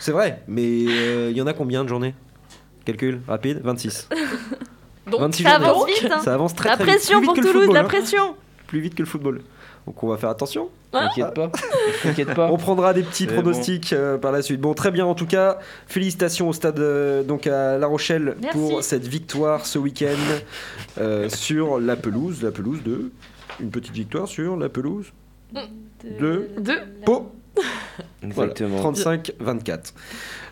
[0.00, 2.14] C'est vrai, mais euh, il y en a combien de journées?
[2.84, 4.08] Calcul rapide 26.
[5.10, 5.64] Donc, 26 Ça journées.
[5.66, 6.20] avance vite, hein.
[6.24, 6.94] Ça avance très La très vite.
[6.94, 7.88] pression Plus vite pour que le Toulouse, football, la hein.
[7.88, 8.34] pression
[8.66, 9.40] Plus vite que le football.
[9.88, 10.68] Donc on va faire attention.
[10.92, 11.50] T'inquiète pas.
[12.02, 12.52] T'inquiète pas.
[12.52, 14.60] On prendra des petits pronostics euh, par la suite.
[14.60, 15.60] Bon, très bien en tout cas.
[15.86, 18.58] Félicitations au stade euh, donc à La Rochelle Merci.
[18.58, 20.18] pour cette victoire ce week-end
[20.98, 23.12] euh, sur la pelouse, la pelouse de
[23.60, 25.06] une petite victoire sur la pelouse
[26.04, 26.78] de Deux.
[27.06, 27.32] Pau.
[28.22, 28.92] Voilà, Exactement.
[28.92, 29.94] 35-24.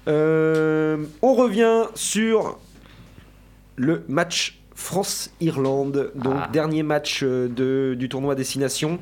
[0.08, 2.58] Euh, on revient sur
[3.76, 6.48] le match France-Irlande, donc Ah.
[6.52, 8.98] dernier match euh, de, du tournoi destination.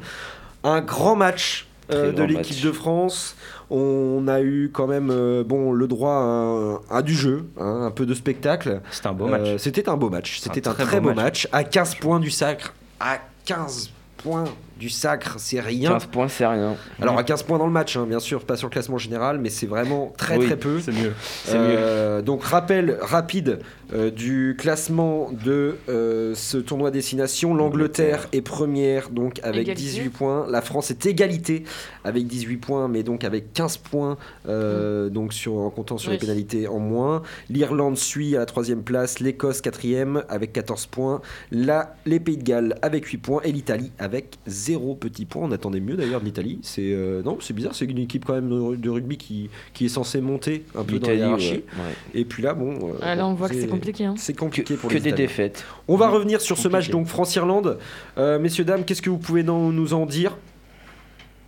[0.62, 3.37] Un grand match euh, de l'équipe de France.
[3.70, 8.06] On a eu quand même euh, bon, le droit à, du jeu, hein, un peu
[8.06, 8.80] de spectacle.
[8.90, 9.60] C'était un beau Euh, match.
[9.62, 10.40] C'était un beau match.
[10.40, 11.44] C'était un, très très, beau beau match.
[11.44, 11.48] match.
[11.52, 12.72] À 15 points du sacre.
[13.00, 14.44] À 15 points
[14.78, 15.90] du sacre, c'est rien.
[15.90, 16.76] 15 points, c'est rien.
[17.00, 19.38] Alors à 15 points dans le match, hein, bien sûr, pas sur le classement général,
[19.38, 20.80] mais c'est vraiment très Oui, très peu.
[20.80, 21.12] C'est mieux.
[21.50, 23.60] Euh, Donc rappel rapide
[23.94, 27.54] euh, du classement de euh, ce tournoi destination.
[27.54, 29.83] L'Angleterre est première donc avec Égalité.
[29.83, 30.46] 18 points.
[30.50, 31.62] La France est égalité
[32.02, 34.16] avec 18 points, mais donc avec 15 points
[34.48, 37.22] euh, donc sur, en comptant sur les pénalités en moins.
[37.50, 41.20] L'Irlande suit à la troisième place, l'Écosse quatrième avec 14 points.
[41.52, 45.42] Là, les Pays de Galles avec 8 points et l'Italie avec 0 petit point.
[45.44, 46.59] On attendait mieux d'ailleurs de l'Italie.
[46.62, 47.76] C'est non, c'est bizarre.
[47.76, 50.98] C'est une équipe quand même de, de rugby qui, qui est censée monter un peu
[50.98, 51.50] dans la hiérarchie.
[51.52, 52.20] ouais, ouais.
[52.20, 52.92] Et puis là, bon.
[53.00, 53.84] Ah, là, on voit que c'est compliqué.
[54.01, 54.14] Hein.
[54.16, 55.27] C'est compliqué pour Que les des Italiens.
[55.27, 55.64] défaites.
[55.88, 57.79] On va revenir sur ce match donc France-Irlande.
[58.18, 60.37] Euh, messieurs dames, qu'est-ce que vous pouvez dans- nous en dire?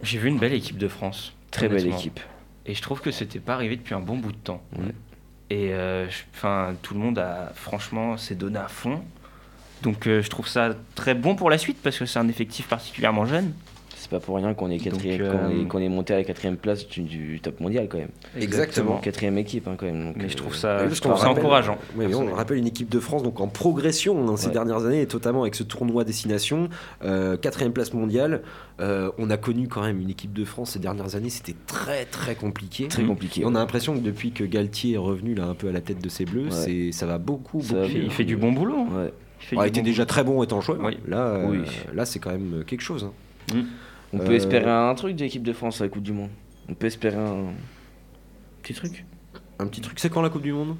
[0.02, 1.32] J'ai vu une belle équipe de France.
[1.50, 2.20] Très belle équipe.
[2.66, 4.62] Et je trouve que c'était pas arrivé depuis un bon bout de temps.
[4.76, 4.92] Ouais.
[5.50, 6.06] Et euh,
[6.82, 9.00] tout le monde a franchement s'est donné à fond.
[9.82, 12.66] Donc euh, je trouve ça très bon pour la suite parce que c'est un effectif
[12.66, 13.52] particulièrement jeune.
[14.08, 16.18] C'est pas pour rien qu'on est, quatrième- Donc, qu'on euh, est, qu'on est monté à
[16.18, 18.10] la quatrième place du, du top mondial quand même.
[18.38, 18.98] Exactement.
[18.98, 20.04] Quatrième équipe hein, quand même.
[20.04, 21.76] donc, Mais je euh, trouve ça, Oui, je trouve ça rappelle- encourageant.
[21.96, 24.52] Oui, on rappelle une équipe de France donc en progression hein, ces Ouais.
[24.52, 26.68] dernières années, et notamment avec ce tournoi destination,
[27.04, 28.42] euh, quatrième place mondiale.
[28.80, 32.04] Euh, on a connu quand même une équipe de France ces dernières années, c'était très
[32.04, 32.86] très compliqué.
[32.86, 33.40] Très compliqué.
[33.40, 35.80] Et on a l'impression que depuis que Galtier est revenu là un peu à la
[35.80, 36.50] tête de ses bleus, Ouais.
[36.52, 37.60] c'est ça va beaucoup.
[37.60, 38.04] Ça beaucoup va Il fait, mieux.
[38.04, 38.76] il fait du bon boulot.
[38.78, 38.96] hein.
[39.04, 39.12] Ouais.
[39.40, 40.78] Il fait il était bon déjà très bon étant joueur.
[40.82, 40.96] Oui.
[41.08, 41.58] Là, euh, Oui.
[41.94, 43.04] là c'est quand même quelque chose.
[43.52, 43.56] hein.
[44.16, 46.30] On peut Euh, espérer un truc de l'équipe de France à la Coupe du Monde.
[46.68, 47.44] On peut espérer un
[48.62, 49.04] petit truc.
[49.58, 50.76] Un petit truc, c'est quand la Coupe du Monde?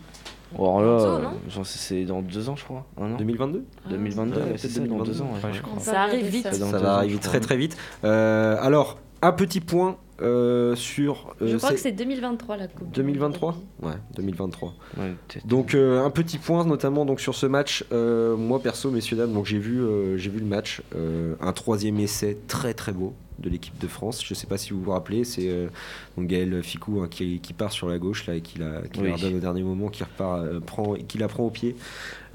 [0.59, 1.33] Là,
[1.65, 2.87] c'est- dans deux ans, je crois.
[3.01, 5.13] Un an 2022 2022, Ouais, ouais, peut-être c'est ça, dans 2022.
[5.13, 5.31] deux ans.
[5.35, 5.45] ouais.
[5.49, 5.81] Ouais, je crois.
[5.81, 6.45] Ça arrive vite.
[6.45, 7.77] Ça deux va arriver très très vite.
[8.05, 11.35] Euh, alors, un petit point euh, sur.
[11.43, 12.87] euh, Je crois que c'est- c'est 2023 la Coupe.
[12.87, 13.63] du 2023 Monde.
[13.83, 14.73] Ouais, 2023.
[14.97, 15.47] Ouais, peut-être.
[15.47, 17.85] Donc euh, un petit point notamment donc sur ce match.
[17.93, 21.53] Euh, moi perso, messieurs dames, donc j'ai vu euh, j'ai vu le match, Euh, un
[21.53, 24.25] troisième essai très très beau de l'équipe de France.
[24.25, 25.69] Je sais pas si vous vous rappelez, c'est euh,
[26.19, 29.09] Gaël Ficou hein, qui, qui part sur la gauche là et qui la qui Oui.
[29.09, 31.77] la redonne au dernier moment, qui repart, euh, prend, qui la prend au pied,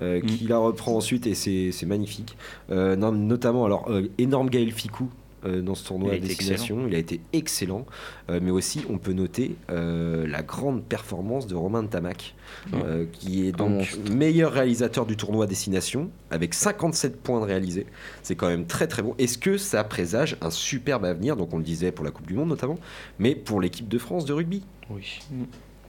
[0.02, 0.26] euh, Mm.
[0.26, 2.36] qui la reprend ensuite et c'est magnifique.
[2.70, 5.10] Non, notamment alors énorme Gaël Ficou.
[5.46, 7.86] Euh, dans ce tournoi à destination, il a été excellent,
[8.30, 12.36] Euh, mais aussi on peut noter euh, la grande performance de Romain Tamac,
[12.74, 14.12] euh, qui est donc monstre.
[14.14, 17.88] meilleur réalisateur du tournoi destination avec 57 points de réalisés.
[18.24, 19.16] C'est quand même très très bon.
[19.18, 21.36] Est-ce que ça présage un superbe avenir?
[21.36, 22.78] Donc on le disait pour la Coupe du Monde notamment,
[23.20, 24.64] mais pour l'équipe de France de rugby.
[24.90, 25.20] Oui.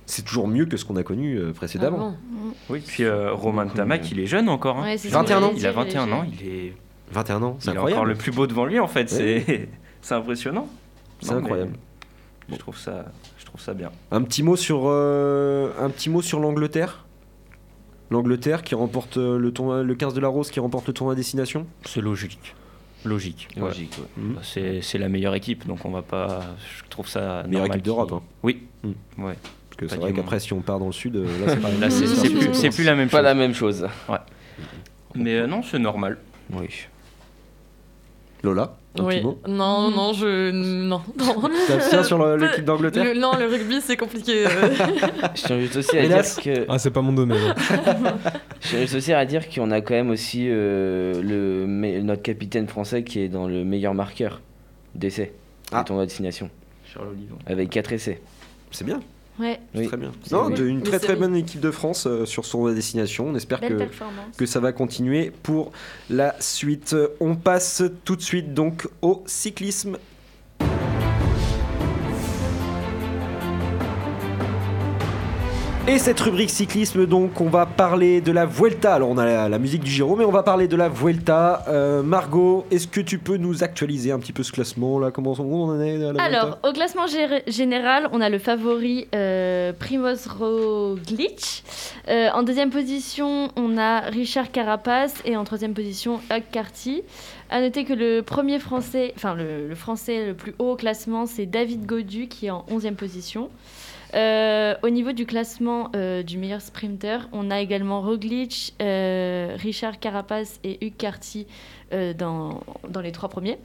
[0.07, 2.17] C'est toujours mieux que ce qu'on a connu précédemment.
[2.69, 4.79] Oui, puis euh, Romain Tamac, il est jeune encore.
[4.79, 4.83] hein.
[4.83, 5.53] Ouais, c'est ce que 21 j'allais ans.
[5.57, 6.73] Il a il est 21 ans, il est,
[7.13, 7.93] 21 ans, il c'est est incroyable.
[8.01, 9.09] encore le plus beau devant lui en fait.
[9.11, 9.69] C'est
[10.03, 10.69] c'est impressionnant.
[11.21, 11.73] C'est incroyable.
[12.51, 13.07] Je trouve ça,
[13.39, 13.91] je trouve ça bien.
[14.11, 17.07] Un petit mot sur euh, un petit mot sur l'Angleterre?
[18.11, 21.15] L'Angleterre qui remporte euh, le tournoi, le 15 de la Rose qui remporte le tournoi
[21.15, 21.67] à destination?
[21.87, 22.55] C'est logique.
[23.05, 23.49] Logique.
[23.57, 23.63] ouais.
[23.63, 24.23] Logique, ouais.
[24.23, 24.35] Mhm.
[24.35, 26.41] Bah, C'est c'est la meilleure équipe, donc on va pas.
[26.79, 27.43] Je trouve ça.
[27.49, 28.23] Meilleure équipe d'Europe, hein.
[28.43, 28.63] Oui.
[28.85, 28.95] Mhm.
[29.25, 29.35] Ouais.
[29.71, 31.71] Parce que c'est Pas vrai qu'après si on part dans le sud, là c'est pas
[31.81, 33.25] Là, c'est c'est plus, c'est plus la même Pas chose.
[33.25, 33.87] la même chose.
[35.15, 36.19] Mais euh, non, c'est normal.
[36.53, 36.69] Oui.
[38.43, 39.15] Lola, un Oui.
[39.17, 39.39] petit mot?
[39.47, 40.51] Non, non, je.
[40.51, 41.01] Non.
[41.19, 41.49] non.
[41.69, 43.05] T'abstiens sur le- l'équipe d'Angleterre?
[43.05, 44.47] Le- Non, le rugby, c'est compliqué.
[44.47, 44.51] euh.
[45.35, 46.41] Je tiens juste aussi à Hélas.
[46.41, 47.39] dire que Ah, c'est pas mon domaine.
[47.41, 47.55] hein.
[48.61, 52.67] je tiens juste aussi à dire qu'on a quand même aussi euh, le notre capitaine
[52.67, 54.41] français qui est dans le meilleur marqueur
[54.97, 55.33] d'essai
[55.73, 55.79] Ah.
[55.81, 56.51] du tournoi de destination
[56.93, 57.37] Charles Olivon.
[57.47, 58.21] avec 4 essais.
[58.73, 59.01] C'est bien,
[59.41, 59.87] Ouais, Oui.
[59.89, 60.13] très bien.
[60.31, 63.29] Non, de- une très très bonne équipe de France euh, sur son destination.
[63.29, 63.89] On espère que,
[64.37, 65.73] que ça va continuer pour
[66.11, 66.95] la suite.
[67.19, 69.97] On passe tout de suite donc au cyclisme.
[75.89, 78.95] Et cette rubrique cyclisme, donc, on va parler de la Vuelta.
[78.95, 81.65] Alors, on a la, musique du Giro, mais on va parler de la Vuelta.
[81.67, 85.11] Euh, Margot, est-ce que tu peux nous actualiser un petit peu ce classement là?
[85.11, 89.09] Comment on en est à la Alors, au classement gé- général, on a le favori
[89.13, 91.65] euh, Primoz Roglic.
[92.09, 97.03] Euh, en deuxième position, on a Richard Carapace et en troisième position, Hug Carty.
[97.51, 101.27] À noter que le premier français, enfin le, le français le plus haut au classement,
[101.27, 103.51] c'est David Godu qui est en onzième position.
[104.15, 109.99] Euh, au niveau du classement euh, du meilleur sprinter, on a également Roglic, euh, Richard
[109.99, 111.47] Carapace et Hug Carty
[111.93, 113.59] euh, dans, dans les trois premiers.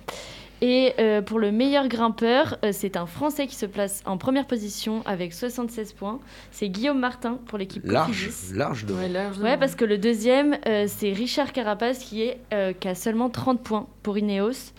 [0.62, 4.48] Et euh, pour le meilleur grimpeur, euh, c'est un Français qui se place en première
[4.48, 6.20] position avec 76 points.
[6.52, 8.58] C'est Guillaume Martin pour l'équipe Large, Cofidis.
[8.58, 8.94] large de.
[8.96, 12.88] Ouais, large, Ouais, parce que le deuxième, euh, c'est Richard Carapace qui, est, euh, qui
[12.88, 14.72] a seulement 30 points pour Ineos.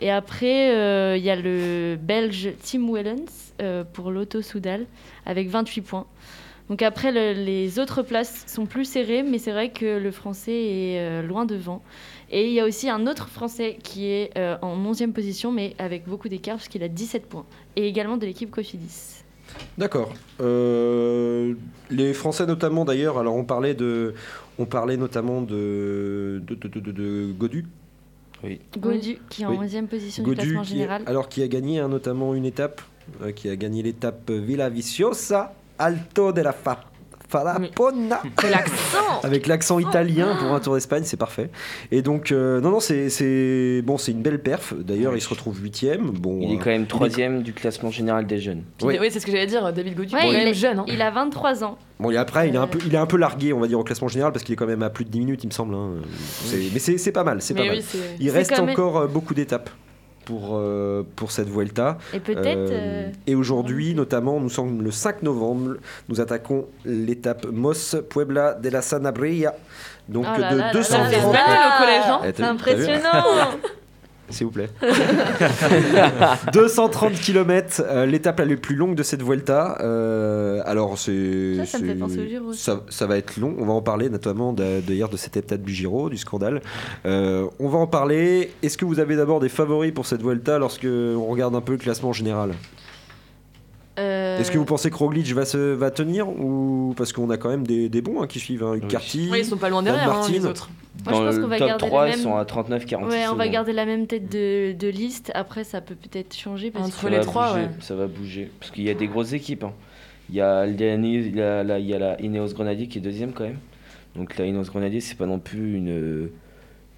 [0.00, 4.86] Et après, euh, il y a le Belge Tim Wellens euh, pour l'Auto Soudal
[5.26, 6.06] avec 28 points.
[6.68, 10.52] Donc après, le- les autres places sont plus serrées, mais c'est vrai que le Français
[10.52, 11.82] est euh, loin devant.
[12.30, 14.30] Et il y a aussi un autre Français qui est
[14.62, 17.44] en 11e position, mais avec beaucoup d'écart, parce qu'il a 17 points.
[17.76, 19.22] Et également de l'équipe Cofidis.
[19.78, 20.12] D'accord.
[21.90, 24.14] Les Français notamment d'ailleurs, alors on parlait de,
[24.58, 27.66] on parlait notamment de, de- de- de Godu.
[28.44, 28.60] Oui.
[28.78, 29.66] Godu, qui est en Oui.
[29.66, 31.02] 11e position du classement qui, général.
[31.06, 32.80] alors qui a gagné hein, notamment une étape,
[33.22, 36.80] euh, qui a gagné l'étape Villa Viciosa Alto de la Fa.
[38.50, 41.50] L'accent Avec l'accent italien pour un tour d'Espagne, c'est parfait.
[41.90, 44.74] Et donc, euh, non, non, c'est, bon, c'est une belle perf.
[44.74, 46.10] D'ailleurs, il se retrouve huitième.
[46.10, 48.62] Bon, Il est euh, quand même troisième du classement général des jeunes.
[48.82, 48.96] Oui.
[49.00, 50.78] Oui, c'est ce que j'allais dire, David Godu, Ouais, il est il même est- jeune.
[50.78, 50.84] Hein.
[50.88, 51.78] Il a 23 ans.
[52.00, 52.66] Bon, et après, il est, un Euh.
[52.66, 54.56] peu, il est un peu largué, on va dire, au classement général, parce qu'il est
[54.56, 55.74] quand même à plus de 10 minutes, il me semble.
[55.74, 55.90] hein.
[56.72, 57.78] Mais c'est, pas mal, c'est pas mal.
[58.20, 59.70] Il reste encore euh, beaucoup d'étapes.
[60.24, 61.98] Pour, euh, pour cette Vuelta.
[62.12, 65.76] Et peut-être, euh, et aujourd'hui, notamment, nous sommes le 5 novembre,
[66.08, 69.54] nous attaquons l'étape Mos Puebla de la Sanabria.
[70.08, 73.24] Donc Oh là de là là 230 là, c'est pas au collège, Eh, C'est impressionnant.
[74.30, 74.70] S'il vous plaît.
[76.52, 79.76] 230 km, l'étape la plus longue de cette Vuelta.
[79.80, 81.56] Euh, alors c'est.
[81.58, 82.52] Ça, ça me fait penser au Giro.
[82.52, 83.54] Ça, ça va être long.
[83.58, 86.62] On va en parler notamment d'a- d'ailleurs de cette étape du Giro, du scandale.
[87.06, 88.50] Euh, on va en parler.
[88.62, 91.72] Est-ce que vous avez d'abord des favoris pour cette Vuelta lorsque on regarde un peu
[91.72, 92.52] le classement général?
[94.34, 97.36] Euh, Est-ce que vous pensez que Roglic va, se, va tenir ou parce qu'on a
[97.36, 99.82] quand même des, des bons hein, qui suivent hein, Carty, Ouais, ils sont pas loin
[99.82, 100.68] derrière, hein, les autres.
[101.04, 103.08] Moi, je Dans pense le qu'on va top garder 3, le ils sont à 39-46
[103.08, 105.32] Ouais, on va garder la même tête de, de liste.
[105.34, 106.70] Après, ça peut peut-être changer.
[106.70, 107.08] Parce Entre que...
[107.08, 107.70] les trois, bouger, ouais.
[107.80, 108.50] Ça va bouger.
[108.60, 109.64] Parce qu'il y a des grosses équipes.
[109.64, 109.72] hein.
[110.30, 112.54] Il y a, il y a, il y a la, il y a la Ineos
[112.54, 113.58] Grenadier qui est deuxième quand même.
[114.16, 116.30] Donc la Ineos Grenadier, c'est pas non plus une,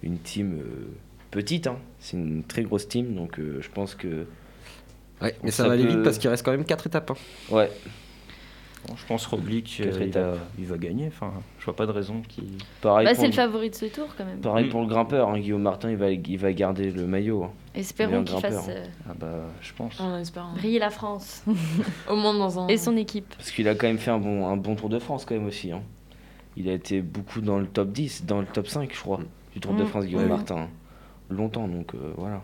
[0.03, 0.87] une team euh,
[1.31, 1.67] petite.
[1.67, 1.77] hein.
[1.99, 3.15] C'est une très grosse team.
[3.15, 4.25] Donc euh, je pense que.
[5.21, 7.11] Ouais, mais ça, va aller peut- vite parce qu'il reste quand même 4 étapes.
[7.11, 7.15] hein.
[7.55, 7.71] Ouais.
[8.87, 10.37] Bon, je pense Roglic, euh, il, va, étapes.
[10.59, 11.07] il va gagner.
[11.07, 12.45] Enfin, je vois pas de raison qu'il.
[12.81, 14.39] Pareil, Bah, pour, c'est le favori de ce tour quand même.
[14.39, 14.69] pareil Mm.
[14.69, 15.29] pour le grimpeur.
[15.29, 15.39] hein.
[15.39, 17.43] Guillaume Martin, il va, il va garder le maillot.
[17.43, 17.51] hein.
[17.75, 19.27] Espérons qu'il fasse euh, Ah bah,
[19.61, 19.99] je pense.
[19.99, 20.43] On espère.
[20.43, 20.53] hein.
[20.55, 21.43] briller la France
[22.09, 22.67] Au moins dans un.
[22.67, 23.27] et son équipe.
[23.35, 25.47] Parce qu'il a quand même fait un bon, un bon Tour de France quand même
[25.47, 25.71] aussi.
[25.71, 25.81] hein.
[26.55, 29.19] Il a été beaucoup dans le top 10, dans le top 5 je crois,
[29.53, 29.87] du Tour de Mm.
[29.87, 30.29] France Guillaume Ouais.
[30.29, 30.67] Martin.
[31.29, 32.41] Longtemps donc euh, voilà.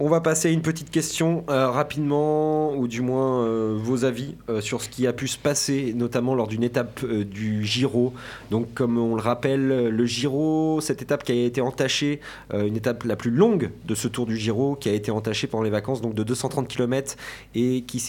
[0.00, 4.36] On va passer à une petite question euh, rapidement, ou du moins euh, vos avis
[4.48, 8.14] euh, sur ce qui a pu se passer, notamment lors d'une étape du Giro.
[8.52, 12.20] Donc, comme on le rappelle, le Giro, cette étape qui a été entachée,
[12.54, 15.64] une étape la plus longue de ce Tour du Giro, qui a été entachée pendant
[15.64, 17.16] les vacances, donc de 230 km,
[17.56, 18.00] et qui,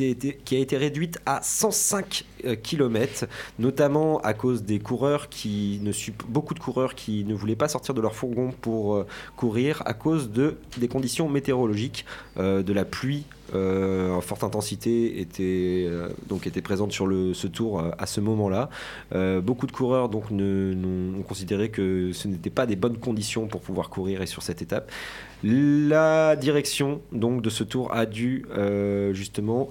[0.52, 2.24] a été réduite à 105
[2.62, 3.26] km,
[3.58, 5.92] notamment à cause des coureurs qui ne
[6.28, 9.04] beaucoup de coureurs qui ne voulaient pas sortir de leur fourgon pour
[9.36, 11.79] courir à cause de des conditions météorologiques,
[12.38, 13.26] euh, de la pluie
[13.56, 18.70] euh, en forte intensité était euh, donc présente sur le, ce tour à ce moment-là.
[19.42, 23.90] Beaucoup de coureurs donc ont considéré que ce n'était pas des bonnes conditions pour pouvoir
[23.90, 24.92] courir et sur cette étape.
[25.44, 28.46] La direction donc de ce tour a dû
[29.14, 29.70] justement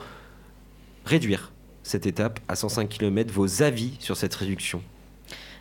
[1.04, 1.52] réduire
[1.82, 3.32] cette étape à 105 km.
[3.32, 4.82] Vos avis sur cette réduction?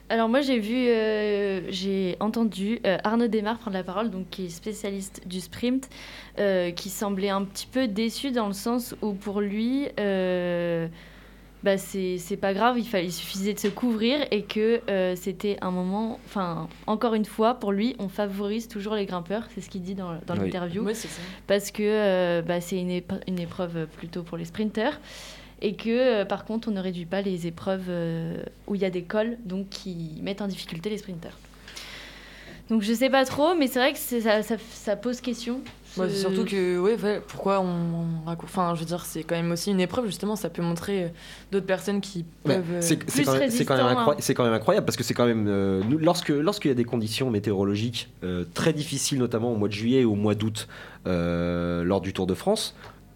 [0.09, 4.45] Alors moi j'ai vu, euh, j'ai entendu euh, Arnaud Desmar prendre la parole, donc qui
[4.45, 5.89] est spécialiste du sprint,
[6.39, 10.87] euh, qui semblait un petit peu déçu dans le sens où pour lui, euh,
[11.61, 15.17] bah c'est c'est pas grave, il, fallait, il suffisait de se couvrir et que euh,
[15.17, 19.59] c'était un moment, enfin encore une fois pour lui, on favorise toujours les grimpeurs, c'est
[19.59, 20.45] ce qu'il dit dans, dans Oui.
[20.45, 21.21] l'interview Ouais, c'est ça.
[21.47, 25.01] parce que euh, bah, c'est une, épre- une épreuve plutôt pour les sprinteurs
[25.61, 28.85] et que euh, par contre on ne réduit pas les épreuves euh, où il y
[28.85, 31.37] a des cols donc qui mettent en difficulté les sprinteurs.
[32.69, 35.61] Donc je sais pas trop, mais c'est vrai que ça, ça, ça pose question.
[35.95, 38.49] Ouais, Ce- c'est surtout que, ouais, ouais, pourquoi on, on raconte.
[38.49, 41.07] Enfin, je veux dire, c'est quand même aussi une épreuve, justement, ça peut montrer euh,
[41.53, 42.65] d'autres personnes qui Ouais, peuvent.
[42.73, 45.13] euh, c'est quand, même- c'est quand même incroyable, c'est quand même incroyable parce que c'est
[45.13, 49.53] quand même euh, nous, lorsque lorsqu'il y a des conditions météorologiques euh, très difficiles, notamment
[49.53, 50.67] au mois de juillet et au mois d'août
[51.07, 52.75] euh, lors du Tour de France,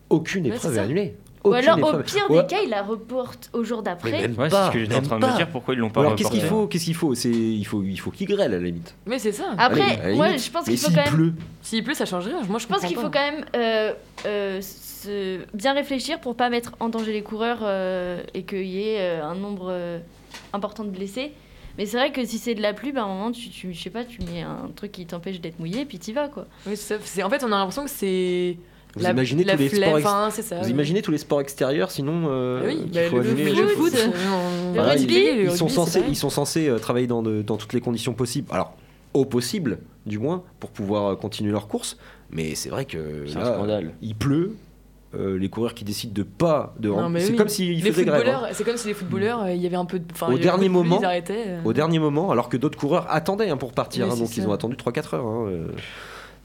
[0.10, 1.16] aucune Ouais, épreuve c'est est annulée.
[1.44, 2.42] Ou alors au pire Ouais.
[2.42, 4.12] des cas, il la reporte au jour d'après.
[4.12, 5.32] Mais même Ouais, c'est pas, ce que j'étais en train de pas.
[5.32, 5.48] me dire.
[5.50, 7.16] Pourquoi ils l'ont pas Alors qu'est-ce qu'il reporté faut Qu'est-ce qu'il faut?
[7.16, 8.94] C'est il faut il faut qu'il grêle à la limite.
[9.08, 9.46] Mais c'est ça.
[9.58, 12.42] Après, moi je pense qu'il faut quand même pleut, S'il pleut, ça change rien.
[12.48, 13.94] Moi, je, Je pense qu'il faut quand même euh,
[14.26, 18.84] euh, se- bien réfléchir pour pas mettre en danger les coureurs euh, et qu'il y
[18.90, 20.00] ait euh, un nombre euh,
[20.54, 21.32] important de blessés.
[21.78, 23.74] Mais c'est vrai que si c'est de la pluie, ben, à un moment, tu, tu,
[23.74, 26.46] je sais pas, tu mets un truc qui t'empêche d'être mouillé, puis t'y vas, quoi.
[26.68, 26.76] Oui.
[26.76, 28.58] C'est- En fait, on a l'impression que c'est.
[28.96, 30.58] Vous la- imaginez la tous les sports ex- enfin, c'est ça.
[30.60, 30.72] vous oui.
[30.72, 33.54] imaginez tous les sports extérieurs sinon euh, Ah Oui, qu'il bah, faut le, annuler.
[33.54, 34.08] le foot, foot, euh,
[34.70, 36.14] le Voilà, rugby, ils, le ils sont rugby, censés, c'est pareil.
[36.14, 38.48] ils sont censés euh, travailler dans, de- dans toutes les conditions possibles.
[38.52, 38.74] Alors,
[39.14, 41.98] au possible, du moins, pour pouvoir continuer leur course.
[42.32, 43.92] Mais c'est vrai que un scandale.
[44.02, 44.56] il pleut.
[45.14, 46.90] euh, les coureurs qui décident de pas de
[47.20, 47.36] c'est oui.
[47.36, 48.22] comme s'ils Les faisaient grève.
[48.22, 48.50] footballeurs, hein.
[48.54, 50.06] c'est comme si les footballeurs, euh, il y avait un peu de.
[50.26, 51.44] Au il dernier beaucoup de pluie, moment, ils arrêtaient.
[51.48, 51.60] euh.
[51.66, 54.54] Au dernier moment, alors que d'autres coureurs attendaient hein, pour partir, hein, donc ils ont
[54.54, 55.26] attendu 3-4 heures.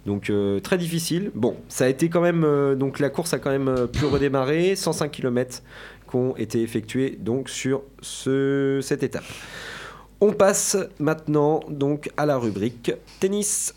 [0.06, 1.30] Donc euh, très difficile.
[1.34, 2.44] Bon, ça a été quand même.
[2.44, 4.76] euh, donc la course a quand même euh, pu redémarrer.
[4.76, 5.62] 105 km
[6.08, 9.24] qui ont été effectués donc sur ce, cette étape.
[10.20, 13.74] On passe maintenant donc à la rubrique tennis.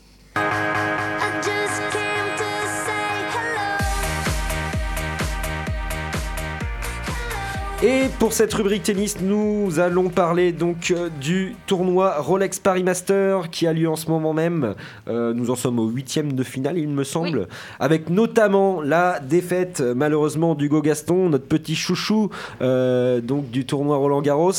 [7.82, 13.48] Et pour cette rubrique tennis, nous allons parler donc euh, du tournoi Rolex Paris Master
[13.48, 14.74] qui a lieu en ce moment même.
[15.08, 19.82] Euh, nous en sommes au huitième de finale, il me semble, avec notamment la défaite
[19.96, 22.28] malheureusement d'Hugo Gaston, notre petit chouchou
[22.60, 24.52] euh, donc du tournoi Roland Garros,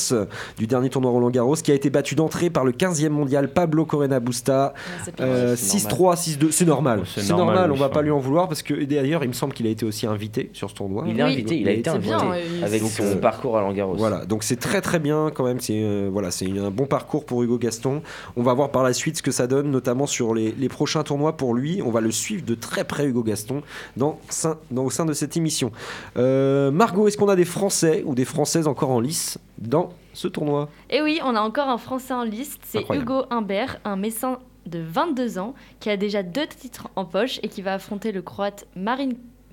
[0.58, 3.86] du dernier tournoi Roland Garros, qui a été battu d'entrée par le 15e mondial Pablo
[3.86, 4.74] Corena Busta.
[5.20, 7.04] Euh, 6-3, 6-2, c'est normal.
[7.06, 9.28] C'est C'est normal, normal, on oui, va pas lui en vouloir parce que d'ailleurs il
[9.28, 11.04] me semble qu'il a été aussi invité sur ce tournoi.
[11.08, 12.32] Il est invité, il a été invité bien,
[12.64, 13.96] avec son euh, parcours à Langaros.
[13.96, 15.60] Voilà, donc c'est très très bien quand même.
[15.60, 18.02] C'est euh, voilà, c'est un bon parcours pour Hugo Gaston.
[18.36, 21.04] On va voir par la suite ce que ça donne, notamment sur les, les prochains
[21.04, 21.82] tournois pour lui.
[21.86, 23.62] On va le suivre de très près, Hugo Gaston,
[23.98, 25.72] dans, sein- dans- au sein de cette émission.
[26.18, 30.28] Euh, Margot, est-ce qu'on a des Français ou des Françaises encore en lice dans ce
[30.28, 30.70] tournoi?
[30.90, 32.86] Et oui, on a encore un Français en liste, c'est.
[32.94, 37.48] Hugo Humbert, un Messin de 22 ans qui a déjà deux titres en poche et
[37.48, 39.10] qui va affronter le Croate Marin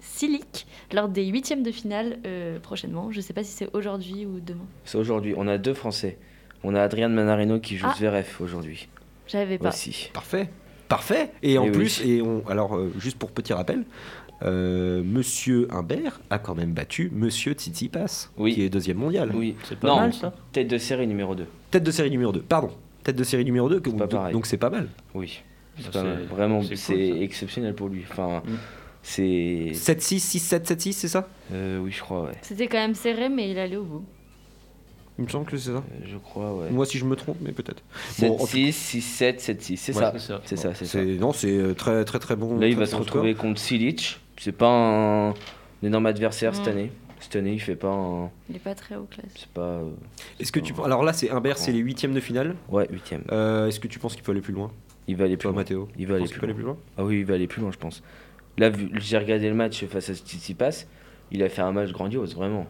[0.09, 3.11] Silic lors des huitièmes de finale euh, prochainement.
[3.13, 4.65] Je ne sais pas si c'est aujourd'hui ou demain.
[4.85, 5.35] C'est aujourd'hui.
[5.37, 6.19] On a deux Français.
[6.65, 7.95] On a Adrien Manarino qui joue Ah.
[7.97, 8.89] Zverev aujourd'hui.
[9.27, 9.69] J'avais pas.
[9.69, 10.11] Aussi.
[10.13, 10.49] Parfait.
[10.89, 11.31] Parfait.
[11.43, 11.77] Et en Eh oui.
[11.77, 13.85] plus, et on, alors euh, juste pour petit rappel,
[14.43, 18.55] euh, Monsieur Humbert a quand même battu Monsieur Tsitsipas, Oui.
[18.55, 19.31] qui est deuxième mondial.
[19.35, 19.55] Oui.
[19.65, 20.33] C'est pas non, mal ça.
[20.53, 21.47] tête de série numéro 2.
[21.71, 22.71] Tête de série numéro 2, pardon.
[23.05, 24.33] Tête de série numéro 2, pas donc pareil.
[24.33, 24.89] donc c'est pas mal.
[25.15, 25.43] Oui.
[25.77, 26.19] C'est Ça, pas mal.
[26.29, 28.05] c'est- Vraiment, c'est cool, exceptionnel pour lui.
[28.11, 28.57] Enfin, Mm.
[29.09, 29.73] C'est.
[29.75, 31.29] 7-6, 6-7, 7-6, c'est ça?
[31.53, 32.33] Euh, oui, je crois, ouais.
[32.43, 34.05] C'était quand même serré, mais il allait au bout.
[35.19, 35.79] Il me semble que c'est ça.
[35.79, 36.71] Euh, je crois, ouais.
[36.71, 37.83] Moi, si je me trompe, mais peut-être.
[38.21, 39.77] Bon, en tout- 7-6, 6-7, 7-6.
[39.77, 40.13] C'est ça.
[40.13, 40.41] C'est ça.
[40.45, 40.93] C'est ça, c'est ça.
[41.01, 42.59] c'est non, c'est euh, très très très bon.
[42.59, 44.21] Là, il va se retrouver contre Silic.
[44.39, 45.35] C'est pas un, un
[45.83, 46.71] énorme adversaire cette Mm.
[46.71, 46.93] année.
[47.21, 48.31] Cette année, il fait pas un.
[48.49, 49.27] Il n'est pas très haut classe.
[49.35, 49.61] C'est pas.
[49.63, 49.91] euh.
[50.39, 52.55] Est-ce que tu alors là, c'est Humbert, c'est les huitièmes de finale.
[52.69, 53.25] Ouais, huitième.
[53.33, 54.71] Euh, Est-ce que tu penses qu'il peut aller plus loin,
[55.09, 55.61] Il va aller plus toi, loin.
[55.63, 56.77] Mathéo Il va aller plus loin?
[56.97, 58.05] Ah oui, il va aller plus loin, je pense.
[58.59, 60.85] Là, vu- j'ai regardé le match face à Tsitsipas.
[61.31, 62.67] Il a fait un match grandiose, vraiment.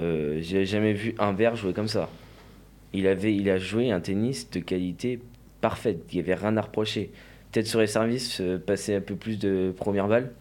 [0.00, 2.08] Euh, j'ai jamais vu un verre jouer comme ça.
[2.92, 5.20] Il, avait, il a joué un tennis de qualité
[5.60, 6.00] parfaite.
[6.12, 7.10] Il n'y avait rien à reprocher.
[7.52, 10.32] Peut-être sur les services, euh, passer un peu plus de première balle.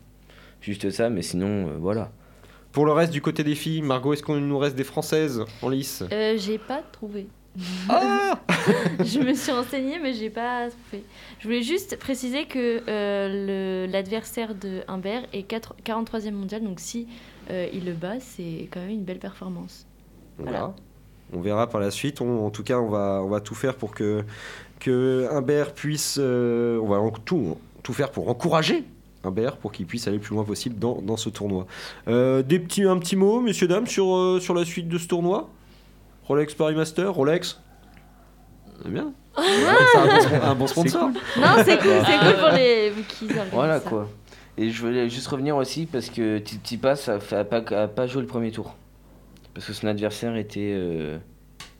[0.61, 2.11] Juste ça, mais sinon, euh, voilà.
[2.71, 5.69] Pour le reste du côté des filles, Margot, est-ce qu'on nous reste des françaises en
[5.69, 6.03] lice?
[6.11, 7.27] Euh, j'ai pas trouvé.
[7.89, 8.39] Ah
[9.03, 11.03] je me suis renseignée, mais j'ai pas trouvé.
[11.39, 16.79] Je voulais juste préciser que euh, le- l'adversaire de Humbert est 4 43e mondial, donc
[16.79, 17.07] si
[17.51, 19.85] euh, il le bat, c'est quand même une belle performance.
[20.39, 20.57] On Voilà.
[20.59, 20.75] verra.
[21.35, 22.21] On verra par la suite.
[22.21, 24.23] On- en tout cas, on va, on va tout faire pour que,
[24.79, 26.17] que Humbert puisse.
[26.19, 28.83] euh, on va en- tout, tout faire pour encourager
[29.23, 31.65] Humbert pour qu'il puisse aller le plus loin possible dans, dans ce tournoi.
[32.07, 35.07] Euh, des petits, un petit mot, messieurs, dames, sur, euh, sur la suite de ce
[35.07, 35.49] tournoi?
[36.27, 37.59] Rolex Paris Master Rolex
[38.83, 39.11] C'est bien.
[39.35, 41.09] c'est un bon, spon- un bon sponsor.
[41.09, 43.89] Non, c'est cool, c'est cool pour les qui Voilà ça.
[43.89, 44.09] quoi.
[44.57, 48.05] Et je voulais juste revenir aussi parce que Tsitsipas a, fait- a pas, a pas
[48.07, 48.75] joué le premier tour.
[49.53, 50.71] Parce que son adversaire était.
[50.75, 51.17] euh,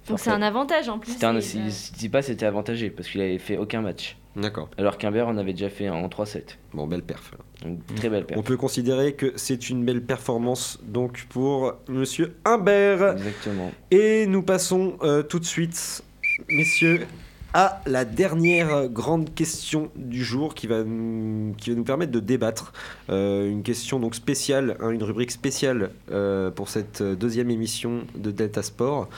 [0.07, 1.11] Donc c'est un avantage en plus.
[1.17, 4.17] Tsitsipas était avantagé parce qu'il avait fait aucun match.
[4.35, 4.69] D'accord.
[4.77, 6.57] Alors qu'Humbert en avait déjà fait un en 3-7.
[6.73, 7.33] Bon, belle perf.
[7.63, 8.45] Donc très belle On perte.
[8.45, 13.13] peut considérer que c'est une belle performance donc pour Monsieur Humbert.
[13.13, 13.71] Exactement.
[13.91, 16.03] Et nous passons euh, tout de suite,
[16.49, 17.05] messieurs,
[17.53, 22.19] à la dernière grande question du jour qui va nous, qui va nous permettre de
[22.19, 22.73] débattre.
[23.11, 28.31] Euh, une question donc spéciale, hein, une rubrique spéciale euh, pour cette deuxième émission de
[28.31, 29.09] Delta Sport.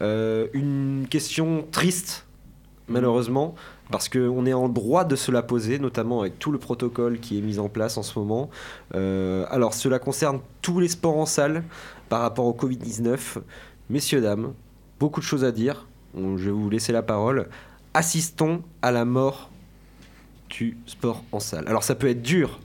[0.00, 2.26] Une question triste,
[2.88, 3.54] malheureusement,
[3.90, 7.38] parce qu'on est en droit de se la poser, notamment avec tout le protocole qui
[7.38, 8.50] est mis en place en ce moment.
[8.94, 11.62] Euh, alors, cela concerne tous les sports en salle
[12.08, 13.38] par rapport au Covid-19.
[13.90, 14.52] Messieurs, dames,
[14.98, 15.86] beaucoup de choses à dire.
[16.14, 17.48] Je vais vous laisser la parole.
[17.94, 19.50] Assistons à la mort
[20.48, 21.64] du sport en salle.
[21.68, 22.60] Alors, ça peut être dur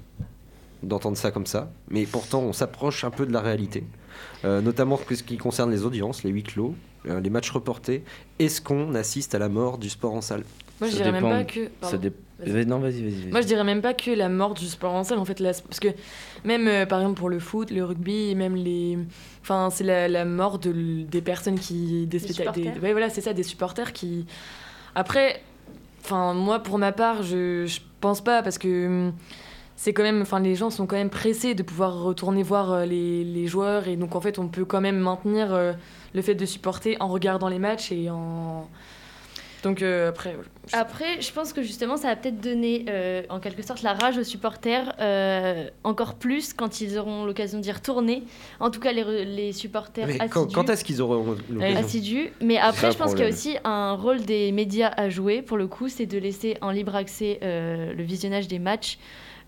[0.84, 3.84] d'entendre ça comme ça, mais pourtant, on s'approche un peu de la réalité.
[4.46, 6.76] Euh, notamment pour ce qui concerne les audiences, les huis clos,
[7.08, 8.04] euh, les matchs reportés.
[8.40, 10.44] Est-ce qu'on assiste à la mort du sport en salle?
[10.82, 11.70] Moi, je dirais même pas que.
[11.82, 12.12] Ça dé-
[12.66, 13.12] Non, vas-y, vas-y.
[13.22, 13.32] vas-y.
[13.32, 15.52] Moi, je dirais même pas que la mort du sport en salle, en fait, la-
[15.54, 15.90] parce que
[16.44, 18.98] même euh, par exemple pour le foot, le rugby, même les,
[19.44, 22.82] enfin, c'est la, la mort de, des personnes qui, des, supporters.
[22.82, 24.26] ouais, voilà, c'est ça, des supporters qui.
[24.96, 25.42] Après,
[26.04, 29.14] enfin, moi pour ma part, je, je pense pas parce que hum,
[29.76, 32.86] c'est quand même, enfin, les gens sont quand même pressés de pouvoir retourner voir euh,
[32.86, 35.74] les, les joueurs et donc en fait, on peut quand même maintenir euh,
[36.16, 38.68] le fait de supporter en regardant les matchs et en.
[39.64, 40.36] Donc euh, après.
[40.68, 43.93] je- Après, je pense que justement, ça va peut-être donner euh, en quelque sorte la
[43.93, 48.24] rage aux supporters euh, encore plus quand ils auront l'occasion d'y retourner.
[48.59, 50.30] En tout cas, les, les supporters Mais assidus.
[50.34, 52.30] quand, quand est-ce qu'ils auront l'occasion assidus.
[52.41, 55.57] Mais après, je pense qu'il y a aussi un rôle des médias à jouer, pour
[55.57, 58.97] le coup, c'est de laisser en libre accès euh, le visionnage des matchs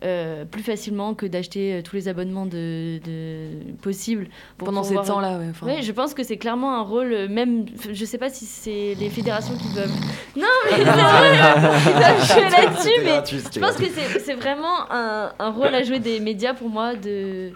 [0.04, 4.28] euh, plus facilement que d'acheter euh, tous les abonnements de, de- possibles.
[4.58, 5.66] Pendant ces temps-là, ouais, enfin.
[5.66, 8.95] Ouais, je pense que c'est clairement un rôle, euh, même, je sais pas si c'est
[8.99, 9.91] les fédérations qui doivent.
[10.36, 10.93] Non, mais c'est vrai,
[11.99, 13.91] doivent jouer là-dessus, mais gratuit, je pense que gratuit.
[13.95, 17.51] c'est c'est vraiment un, un rôle à jouer des médias pour moi de,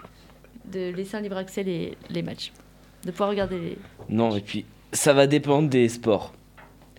[0.72, 2.52] de laisser un libre accès les, les matchs.
[3.04, 3.78] De pouvoir regarder les.
[4.08, 6.32] Non, et puis ça va dépendre des sports.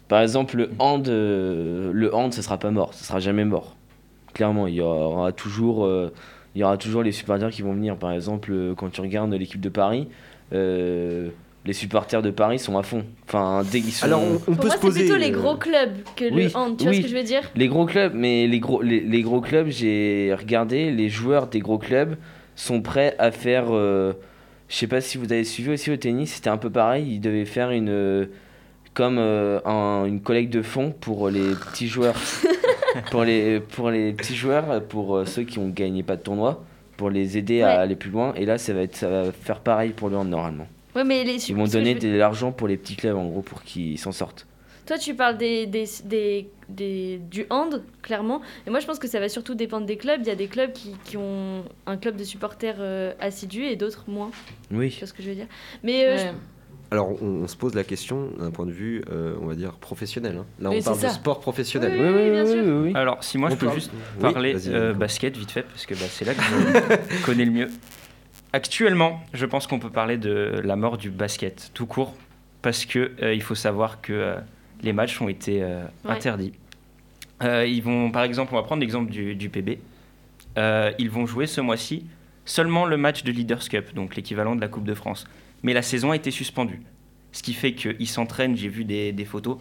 [0.08, 3.76] Par exemple, le hand, euh, le hand, ça sera pas mort, ça sera jamais mort.
[4.34, 6.12] Clairement, il y aura toujours, euh,
[6.56, 7.96] il y aura toujours les supporters qui vont venir.
[7.98, 10.08] Par exemple, euh, quand tu regardes l'équipe de Paris,
[10.54, 11.30] euh,
[11.66, 13.04] les supporters de Paris sont à fond.
[13.28, 14.06] Enfin, dès qu'ils sont.
[14.06, 15.00] Alors, on, on Pour peut moi, se c'est poser.
[15.06, 16.78] plutôt les gros clubs que oui, le hand.
[16.78, 17.42] Tu vois ce que je veux dire?
[17.56, 21.60] Les gros clubs, mais les gros, les, les gros clubs, j'ai regardé, les joueurs des
[21.60, 22.16] gros clubs
[22.56, 23.66] sont prêts à faire.
[23.70, 24.14] euh,
[24.70, 27.06] je sais pas si vous avez suivi aussi au tennis, c'était un peu pareil.
[27.16, 27.90] Ils devaient faire une.
[27.90, 28.26] euh,
[28.94, 32.16] comme euh, un- une collecte de fonds pour les petits joueurs.
[33.12, 36.64] pour, les, pour les petits joueurs, pour euh, ceux qui ont gagné pas de tournoi,
[36.98, 37.64] pour les aider Ouais.
[37.64, 38.34] à aller plus loin.
[38.36, 40.68] Et là, ça va, être, ça va faire pareil pour le hand normalement.
[40.96, 43.64] Ouais, mais les Ils vont donner de l'argent pour les petits clubs en gros pour
[43.64, 44.46] qu'ils s'en sortent.
[44.88, 48.42] Toi, tu parles des, des, des, des- du hand, clairement.
[48.66, 50.20] Et moi, je pense que ça va surtout dépendre des clubs.
[50.24, 53.76] Il y a des clubs qui, qui ont un club de supporters euh, assidus et
[53.76, 54.32] d'autres moins.
[54.72, 54.90] Oui.
[54.90, 55.46] Tu vois ce que je veux dire?
[55.84, 56.32] Mais euh, Ouais.
[56.92, 59.74] Alors, on, on se pose la question d'un point de vue, euh, on va dire,
[59.74, 60.38] professionnel.
[60.40, 60.46] hein.
[60.60, 61.94] Là, on parle de sport professionnel.
[61.94, 62.96] Oui, oui, bien sûr.
[62.98, 65.86] Alors, si moi On je peux parle- juste Oui, parler euh, basket vite fait, parce
[65.86, 67.68] que bah, c'est là que je connais le mieux.
[68.54, 72.16] Actuellement, je pense qu'on peut parler de la mort du basket, tout court,
[72.64, 74.36] parce que euh, il faut savoir que euh,
[74.82, 76.12] les matchs ont été euh, Ouais.
[76.12, 76.54] interdits.
[77.44, 79.78] Euh, ils vont, par exemple, on va prendre l'exemple du, du PB.
[80.58, 82.06] Euh, ils vont jouer ce mois-ci
[82.46, 85.26] seulement le match de Leaders Cup, donc l'équivalent de la Coupe de France.
[85.64, 86.82] Mais la saison a été suspendue.
[87.32, 89.58] Ce qui fait qu'ils s'entraînent, j'ai vu des, des photos,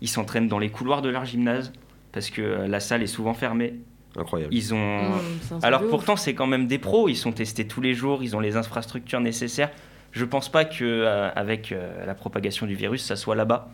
[0.00, 1.72] ils s'entraînent dans les couloirs de leur gymnase,
[2.12, 3.74] parce que euh, la salle est souvent fermée.
[4.16, 4.54] Incroyable.
[4.54, 5.02] Ils ont.
[5.02, 7.08] Mmh, truc Alors pourtant, c'est quand même des pros.
[7.08, 8.22] Ils sont testés tous les jours.
[8.22, 9.70] Ils ont les infrastructures nécessaires.
[10.12, 13.68] Je pense pas que euh, avec euh, la propagation du virus, ça soit là-bas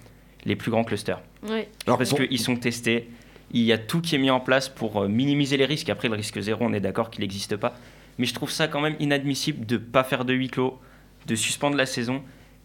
[0.44, 1.20] les plus grands clusters.
[1.48, 1.68] ouais.
[1.86, 3.08] Alors, Parce qu'ils sont testés.
[3.52, 5.88] Il y a tout qui est mis en place pour euh, minimiser les risques.
[5.88, 7.74] Après, le risque zéro, on est d'accord qu'il n'existe pas.
[8.18, 10.78] Mais je trouve ça quand même inadmissible de pas faire de huis clos,
[11.26, 12.22] de suspendre la saison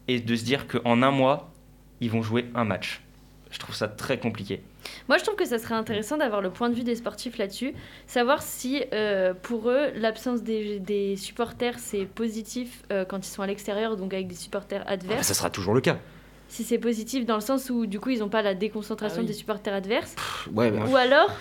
[0.07, 1.51] et de se dire qu'en un mois,
[2.01, 3.01] ils vont jouer un match.
[3.51, 4.61] Je trouve ça très compliqué.
[5.07, 7.73] Moi, je trouve que ça serait intéressant d'avoir le point de vue des sportifs là-dessus.
[8.05, 13.41] Savoir si, euh, pour eux, l'absence des, des supporters, c'est positif euh, quand ils sont
[13.41, 15.25] à l'extérieur, donc avec des supporters Ah, adverses.
[15.27, 15.97] ça sera toujours le cas.
[16.47, 19.21] Si c'est positif dans le sens où, du coup, ils n'ont pas la déconcentration Ah
[19.21, 19.27] oui.
[19.27, 20.13] des supporters adverses.
[20.15, 21.31] Pff, Ouais, mais Ou alors,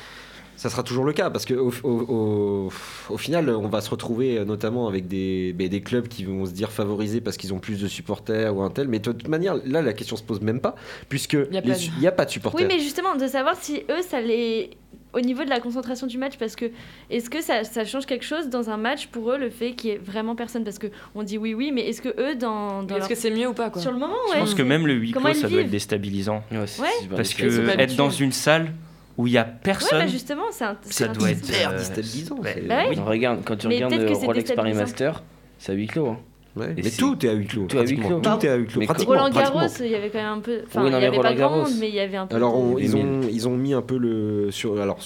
[0.59, 2.73] ça sera toujours le cas parce que au, au- au-
[3.11, 6.45] au final, on va se retrouver euh, notamment avec des, ben, des clubs qui vont
[6.47, 8.89] se dire favorisés parce qu'ils ont plus de supporters ou un tel.
[8.89, 10.75] Mais de toute manière, là, la question se pose même pas
[11.09, 12.61] puisque a de- il n'y a pas de supporters.
[12.61, 14.71] oui, mais justement, de savoir si eux, ça les.
[15.15, 16.67] Au niveau de la concentration du match, parce que
[17.09, 19.89] est-ce que ça, ça change quelque chose dans un match pour eux, le fait qu'il
[19.91, 20.65] y ait vraiment personne?
[20.65, 22.83] Parce que on dit oui, oui, mais est-ce que eux, dans.
[22.83, 23.81] dans Est-ce leur- que c'est mieux ou pas quoi?
[23.81, 24.41] Sur le moment, Je ouais.
[24.41, 26.43] pense que même le huis clos, ça doit être déstabilisant.
[26.53, 27.09] Ouais, Ouais.
[27.17, 28.73] Parce que être dans une salle
[29.19, 30.77] où il y a Ouais, personne, bah justement, c'est un.
[30.83, 32.53] c'est ça doit être hyper euh, déstabilisant, ouais.
[32.55, 32.97] c'est- Bah oui.
[32.97, 34.73] Non, regarde, quand tu Mais regardes Rolex Paris.
[34.75, 35.23] Master,
[35.59, 36.09] c'est à huis clos.
[36.09, 36.19] hein.
[36.57, 37.67] Ouais, mais tout est à huis clos.
[37.67, 38.21] tout est à huis pratiquement.
[38.21, 38.37] clos.
[38.39, 38.81] Tout est à huis clos.
[38.81, 40.61] Mais pratiquement, Roland Garros, il y avait quand même un peu.
[40.67, 41.63] Enfin, Oui, non, il y avait pas Roland grand Garros.
[41.71, 42.35] monde, mais il y avait un peu.
[42.35, 44.51] Alors, de- on- ils, ont, ils ont mis un peu le.
[44.51, 44.99] Sur, alors,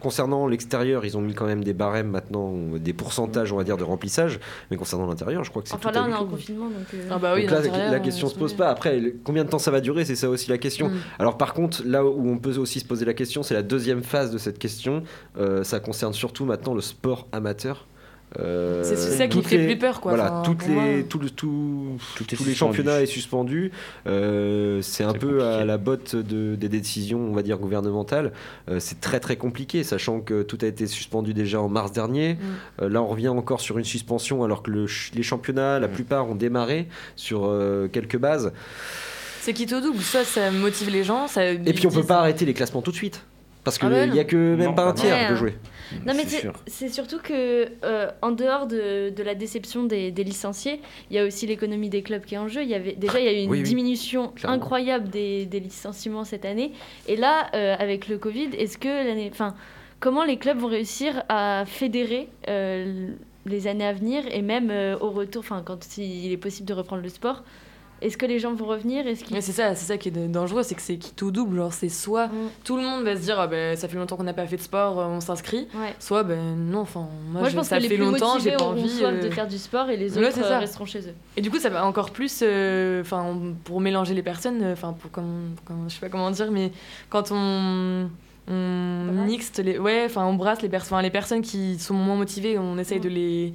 [0.00, 3.76] concernant l'extérieur, ils ont mis quand même des barèmes maintenant, des pourcentages, on va dire,
[3.78, 4.38] de remplissage.
[4.70, 6.74] Mais concernant l'intérieur, je crois que c'est Enfin tout là, on est en confinement, donc.
[6.94, 8.68] euh, Ah bah oui, Donc là, la question euh, se pose pas.
[8.68, 10.88] Après, combien de temps ça va durer C'est ça aussi la question.
[10.88, 10.96] Mm.
[11.18, 14.02] Alors par contre, là où on peut aussi se poser la question, c'est la deuxième
[14.02, 15.02] phase de cette question.
[15.38, 17.86] Euh, ça concerne surtout maintenant le sport amateur.
[18.38, 20.12] Euh, C'est ça qui fait les- plus peur, quoi.
[20.14, 20.82] Voilà, Enfin, toutes les, moi.
[21.08, 23.72] tout le- tout- Tout est tous les championnats est suspendu.
[24.06, 28.32] Euh, c'est un peu à la botte de, des décisions, on va dire, gouvernementales.
[28.68, 32.34] Euh, c'est très très compliqué, sachant que tout a été suspendu déjà en mars dernier.
[32.34, 32.38] Mm.
[32.82, 35.92] Euh, là, on revient encore sur une suspension, alors que le les championnats, la Mm.
[35.92, 38.52] plupart, ont démarré sur euh, quelques bases.
[39.40, 41.28] C'est quitte au double, ça, ça motive les gens.
[41.28, 43.22] Ça, Et puis on peut pas arrêter les classements tout de suite.
[43.64, 45.30] Parce qu'il Ah bah n'y a que même Non, pas un tiers non.
[45.30, 45.56] de jouer.
[46.06, 46.24] Non, mais
[46.66, 50.80] c'est surtout que, euh, en dehors de, de la déception des, des licenciés,
[51.10, 52.62] il y a aussi l'économie des clubs qui est en jeu.
[52.62, 56.24] Il y avait, déjà, il y a eu une Oui, diminution incroyable des, des licenciements
[56.24, 56.72] cette année.
[57.06, 59.28] Et là, euh, avec le Covid, est-ce que l'année.
[59.32, 59.54] Enfin,
[60.00, 63.08] comment les clubs vont réussir à fédérer euh,
[63.46, 67.02] les années à venir et même au retour, enfin, quand il est possible de reprendre
[67.02, 67.42] le sport
[68.00, 69.06] Est-ce que les gens vont revenir?
[69.06, 69.34] Est-ce qu'ils.
[69.34, 71.56] Mais c'est ça, c'est ça qui est dangereux, c'est que c'est qui tout double.
[71.56, 72.32] Genre, c'est soit Mm.
[72.64, 74.56] tout le monde va se dire, ah ben, ça fait longtemps qu'on n'a pas fait
[74.56, 75.68] de sport, euh, on s'inscrit.
[75.74, 75.94] Ouais.
[75.98, 78.38] Soit, ben non, enfin, moi, Moi, je je- pense ça que les fait plus longtemps,
[78.38, 78.98] j'ai pas envie.
[79.00, 81.14] de euh, faire du sport et les autres euh, resteront chez eux.
[81.36, 83.34] Et du coup, ça va encore plus, euh, enfin,
[83.64, 85.10] pour mélanger les personnes, enfin, pour
[85.88, 86.72] je sais pas comment dire, mais
[87.10, 88.08] quand on
[88.50, 92.58] on mixte les, ouais, enfin on brasse les personnes, les personnes qui sont moins motivées,
[92.58, 93.52] on essaye de les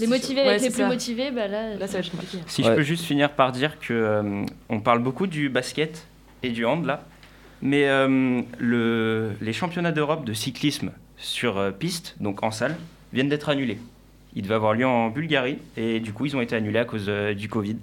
[0.00, 0.88] Les motivés Ouais, avec les c'est plus ça.
[0.88, 2.38] motivés, bah là, Là, ça va être compliqué.
[2.46, 2.68] Si Ouais.
[2.70, 6.06] je peux juste finir par dire que euh, on parle beaucoup du basket
[6.42, 7.04] et du hand là,
[7.62, 12.76] mais euh, le, les championnats d'Europe de cyclisme sur euh, piste, donc en salle,
[13.12, 13.78] viennent d'être annulés.
[14.34, 17.06] Ils devaient avoir lieu en Bulgarie et du coup ils ont été annulés à cause
[17.08, 17.76] euh, du Covid.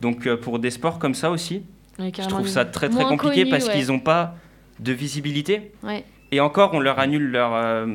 [0.00, 1.62] Donc euh, pour des sports comme ça aussi,
[1.98, 3.72] Ouais, je trouve ça très très compliqué connu, parce ouais.
[3.74, 4.36] qu'ils n'ont pas
[4.78, 6.04] de visibilité Ouais.
[6.30, 7.86] et encore on leur annule leur euh,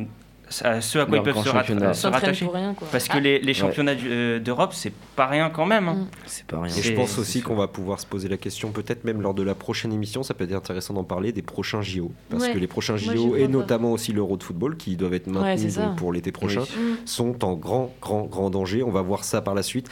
[0.61, 2.45] à ce à quoi Leur ils peuvent se, rat- rattacher.
[2.45, 2.87] pour rien, quoi.
[2.91, 5.87] Parce que les, les championnats du- euh, d'Europe, c'est pas rien quand même.
[5.87, 5.93] hein.
[5.95, 6.07] Mm.
[6.25, 6.75] C'est pas rien.
[6.75, 9.41] Et je pense aussi qu'on va pouvoir se poser la question, peut-être même lors de
[9.43, 12.11] la prochaine émission, ça peut être intéressant d'en parler, des prochains JO.
[12.29, 12.53] Parce Ouais.
[12.53, 13.47] que les prochains JO, et pas.
[13.47, 16.63] notamment aussi l'Euro de football, qui doivent être Ouais, maintenus pour l'été prochain,
[17.05, 18.83] sont en grand, grand, grand danger.
[18.83, 19.89] On va voir ça par la suite.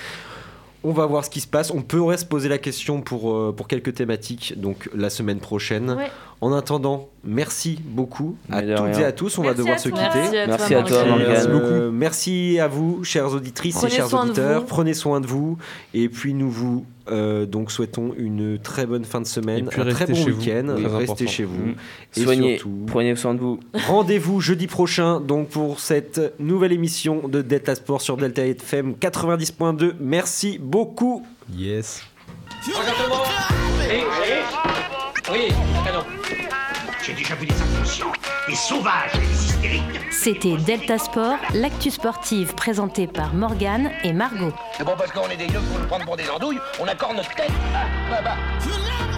[0.84, 1.70] On va voir ce qui se passe.
[1.72, 5.92] On pourrait se poser la question pour, euh, pour quelques thématiques, donc la semaine prochaine.
[5.92, 6.08] Ouais.
[6.42, 9.00] En attendant, merci beaucoup à Mais de toutes rien.
[9.00, 9.38] et à tous.
[9.38, 10.00] On Merci va devoir à se toi.
[10.00, 10.20] quitter.
[10.48, 11.28] Merci à Merci toi, Morgane.
[11.28, 11.92] Merci beaucoup.
[11.92, 14.62] Merci à vous, chères auditrices Prenez et chers soin de auditeurs.
[14.62, 14.68] vous.
[14.68, 15.58] Prenez soin de vous.
[15.94, 19.82] Et puis nous vous euh, donc souhaitons une très bonne fin de semaine, Et puis
[19.82, 20.76] un très bon week-end.
[20.76, 21.28] Oui, restez important.
[21.28, 21.66] chez vous.
[21.66, 21.76] Mm.
[22.18, 23.60] Et Soignez, surtout, prenez soin de vous.
[23.88, 29.94] rendez-vous jeudi prochain donc pour cette nouvelle émission de Delta Sport sur Delta FM 90.2.
[30.00, 31.26] Merci beaucoup.
[31.56, 32.04] Yes.
[32.66, 33.24] Regarde-moi
[35.32, 35.48] Oui,
[35.86, 36.04] canon.
[37.12, 38.14] J'ai déjà vu des inconscients,
[38.48, 40.00] des sauvages et des hystériques.
[40.12, 44.54] C'était Delta Sport, l'actu sportive présentée par Morgane et Margot.
[44.78, 47.18] C'est bon parce qu'on est des yeux pour nous prendre pour des andouilles, on accorde
[47.18, 47.52] notre tête.
[47.76, 49.11] Ah, bah, bah.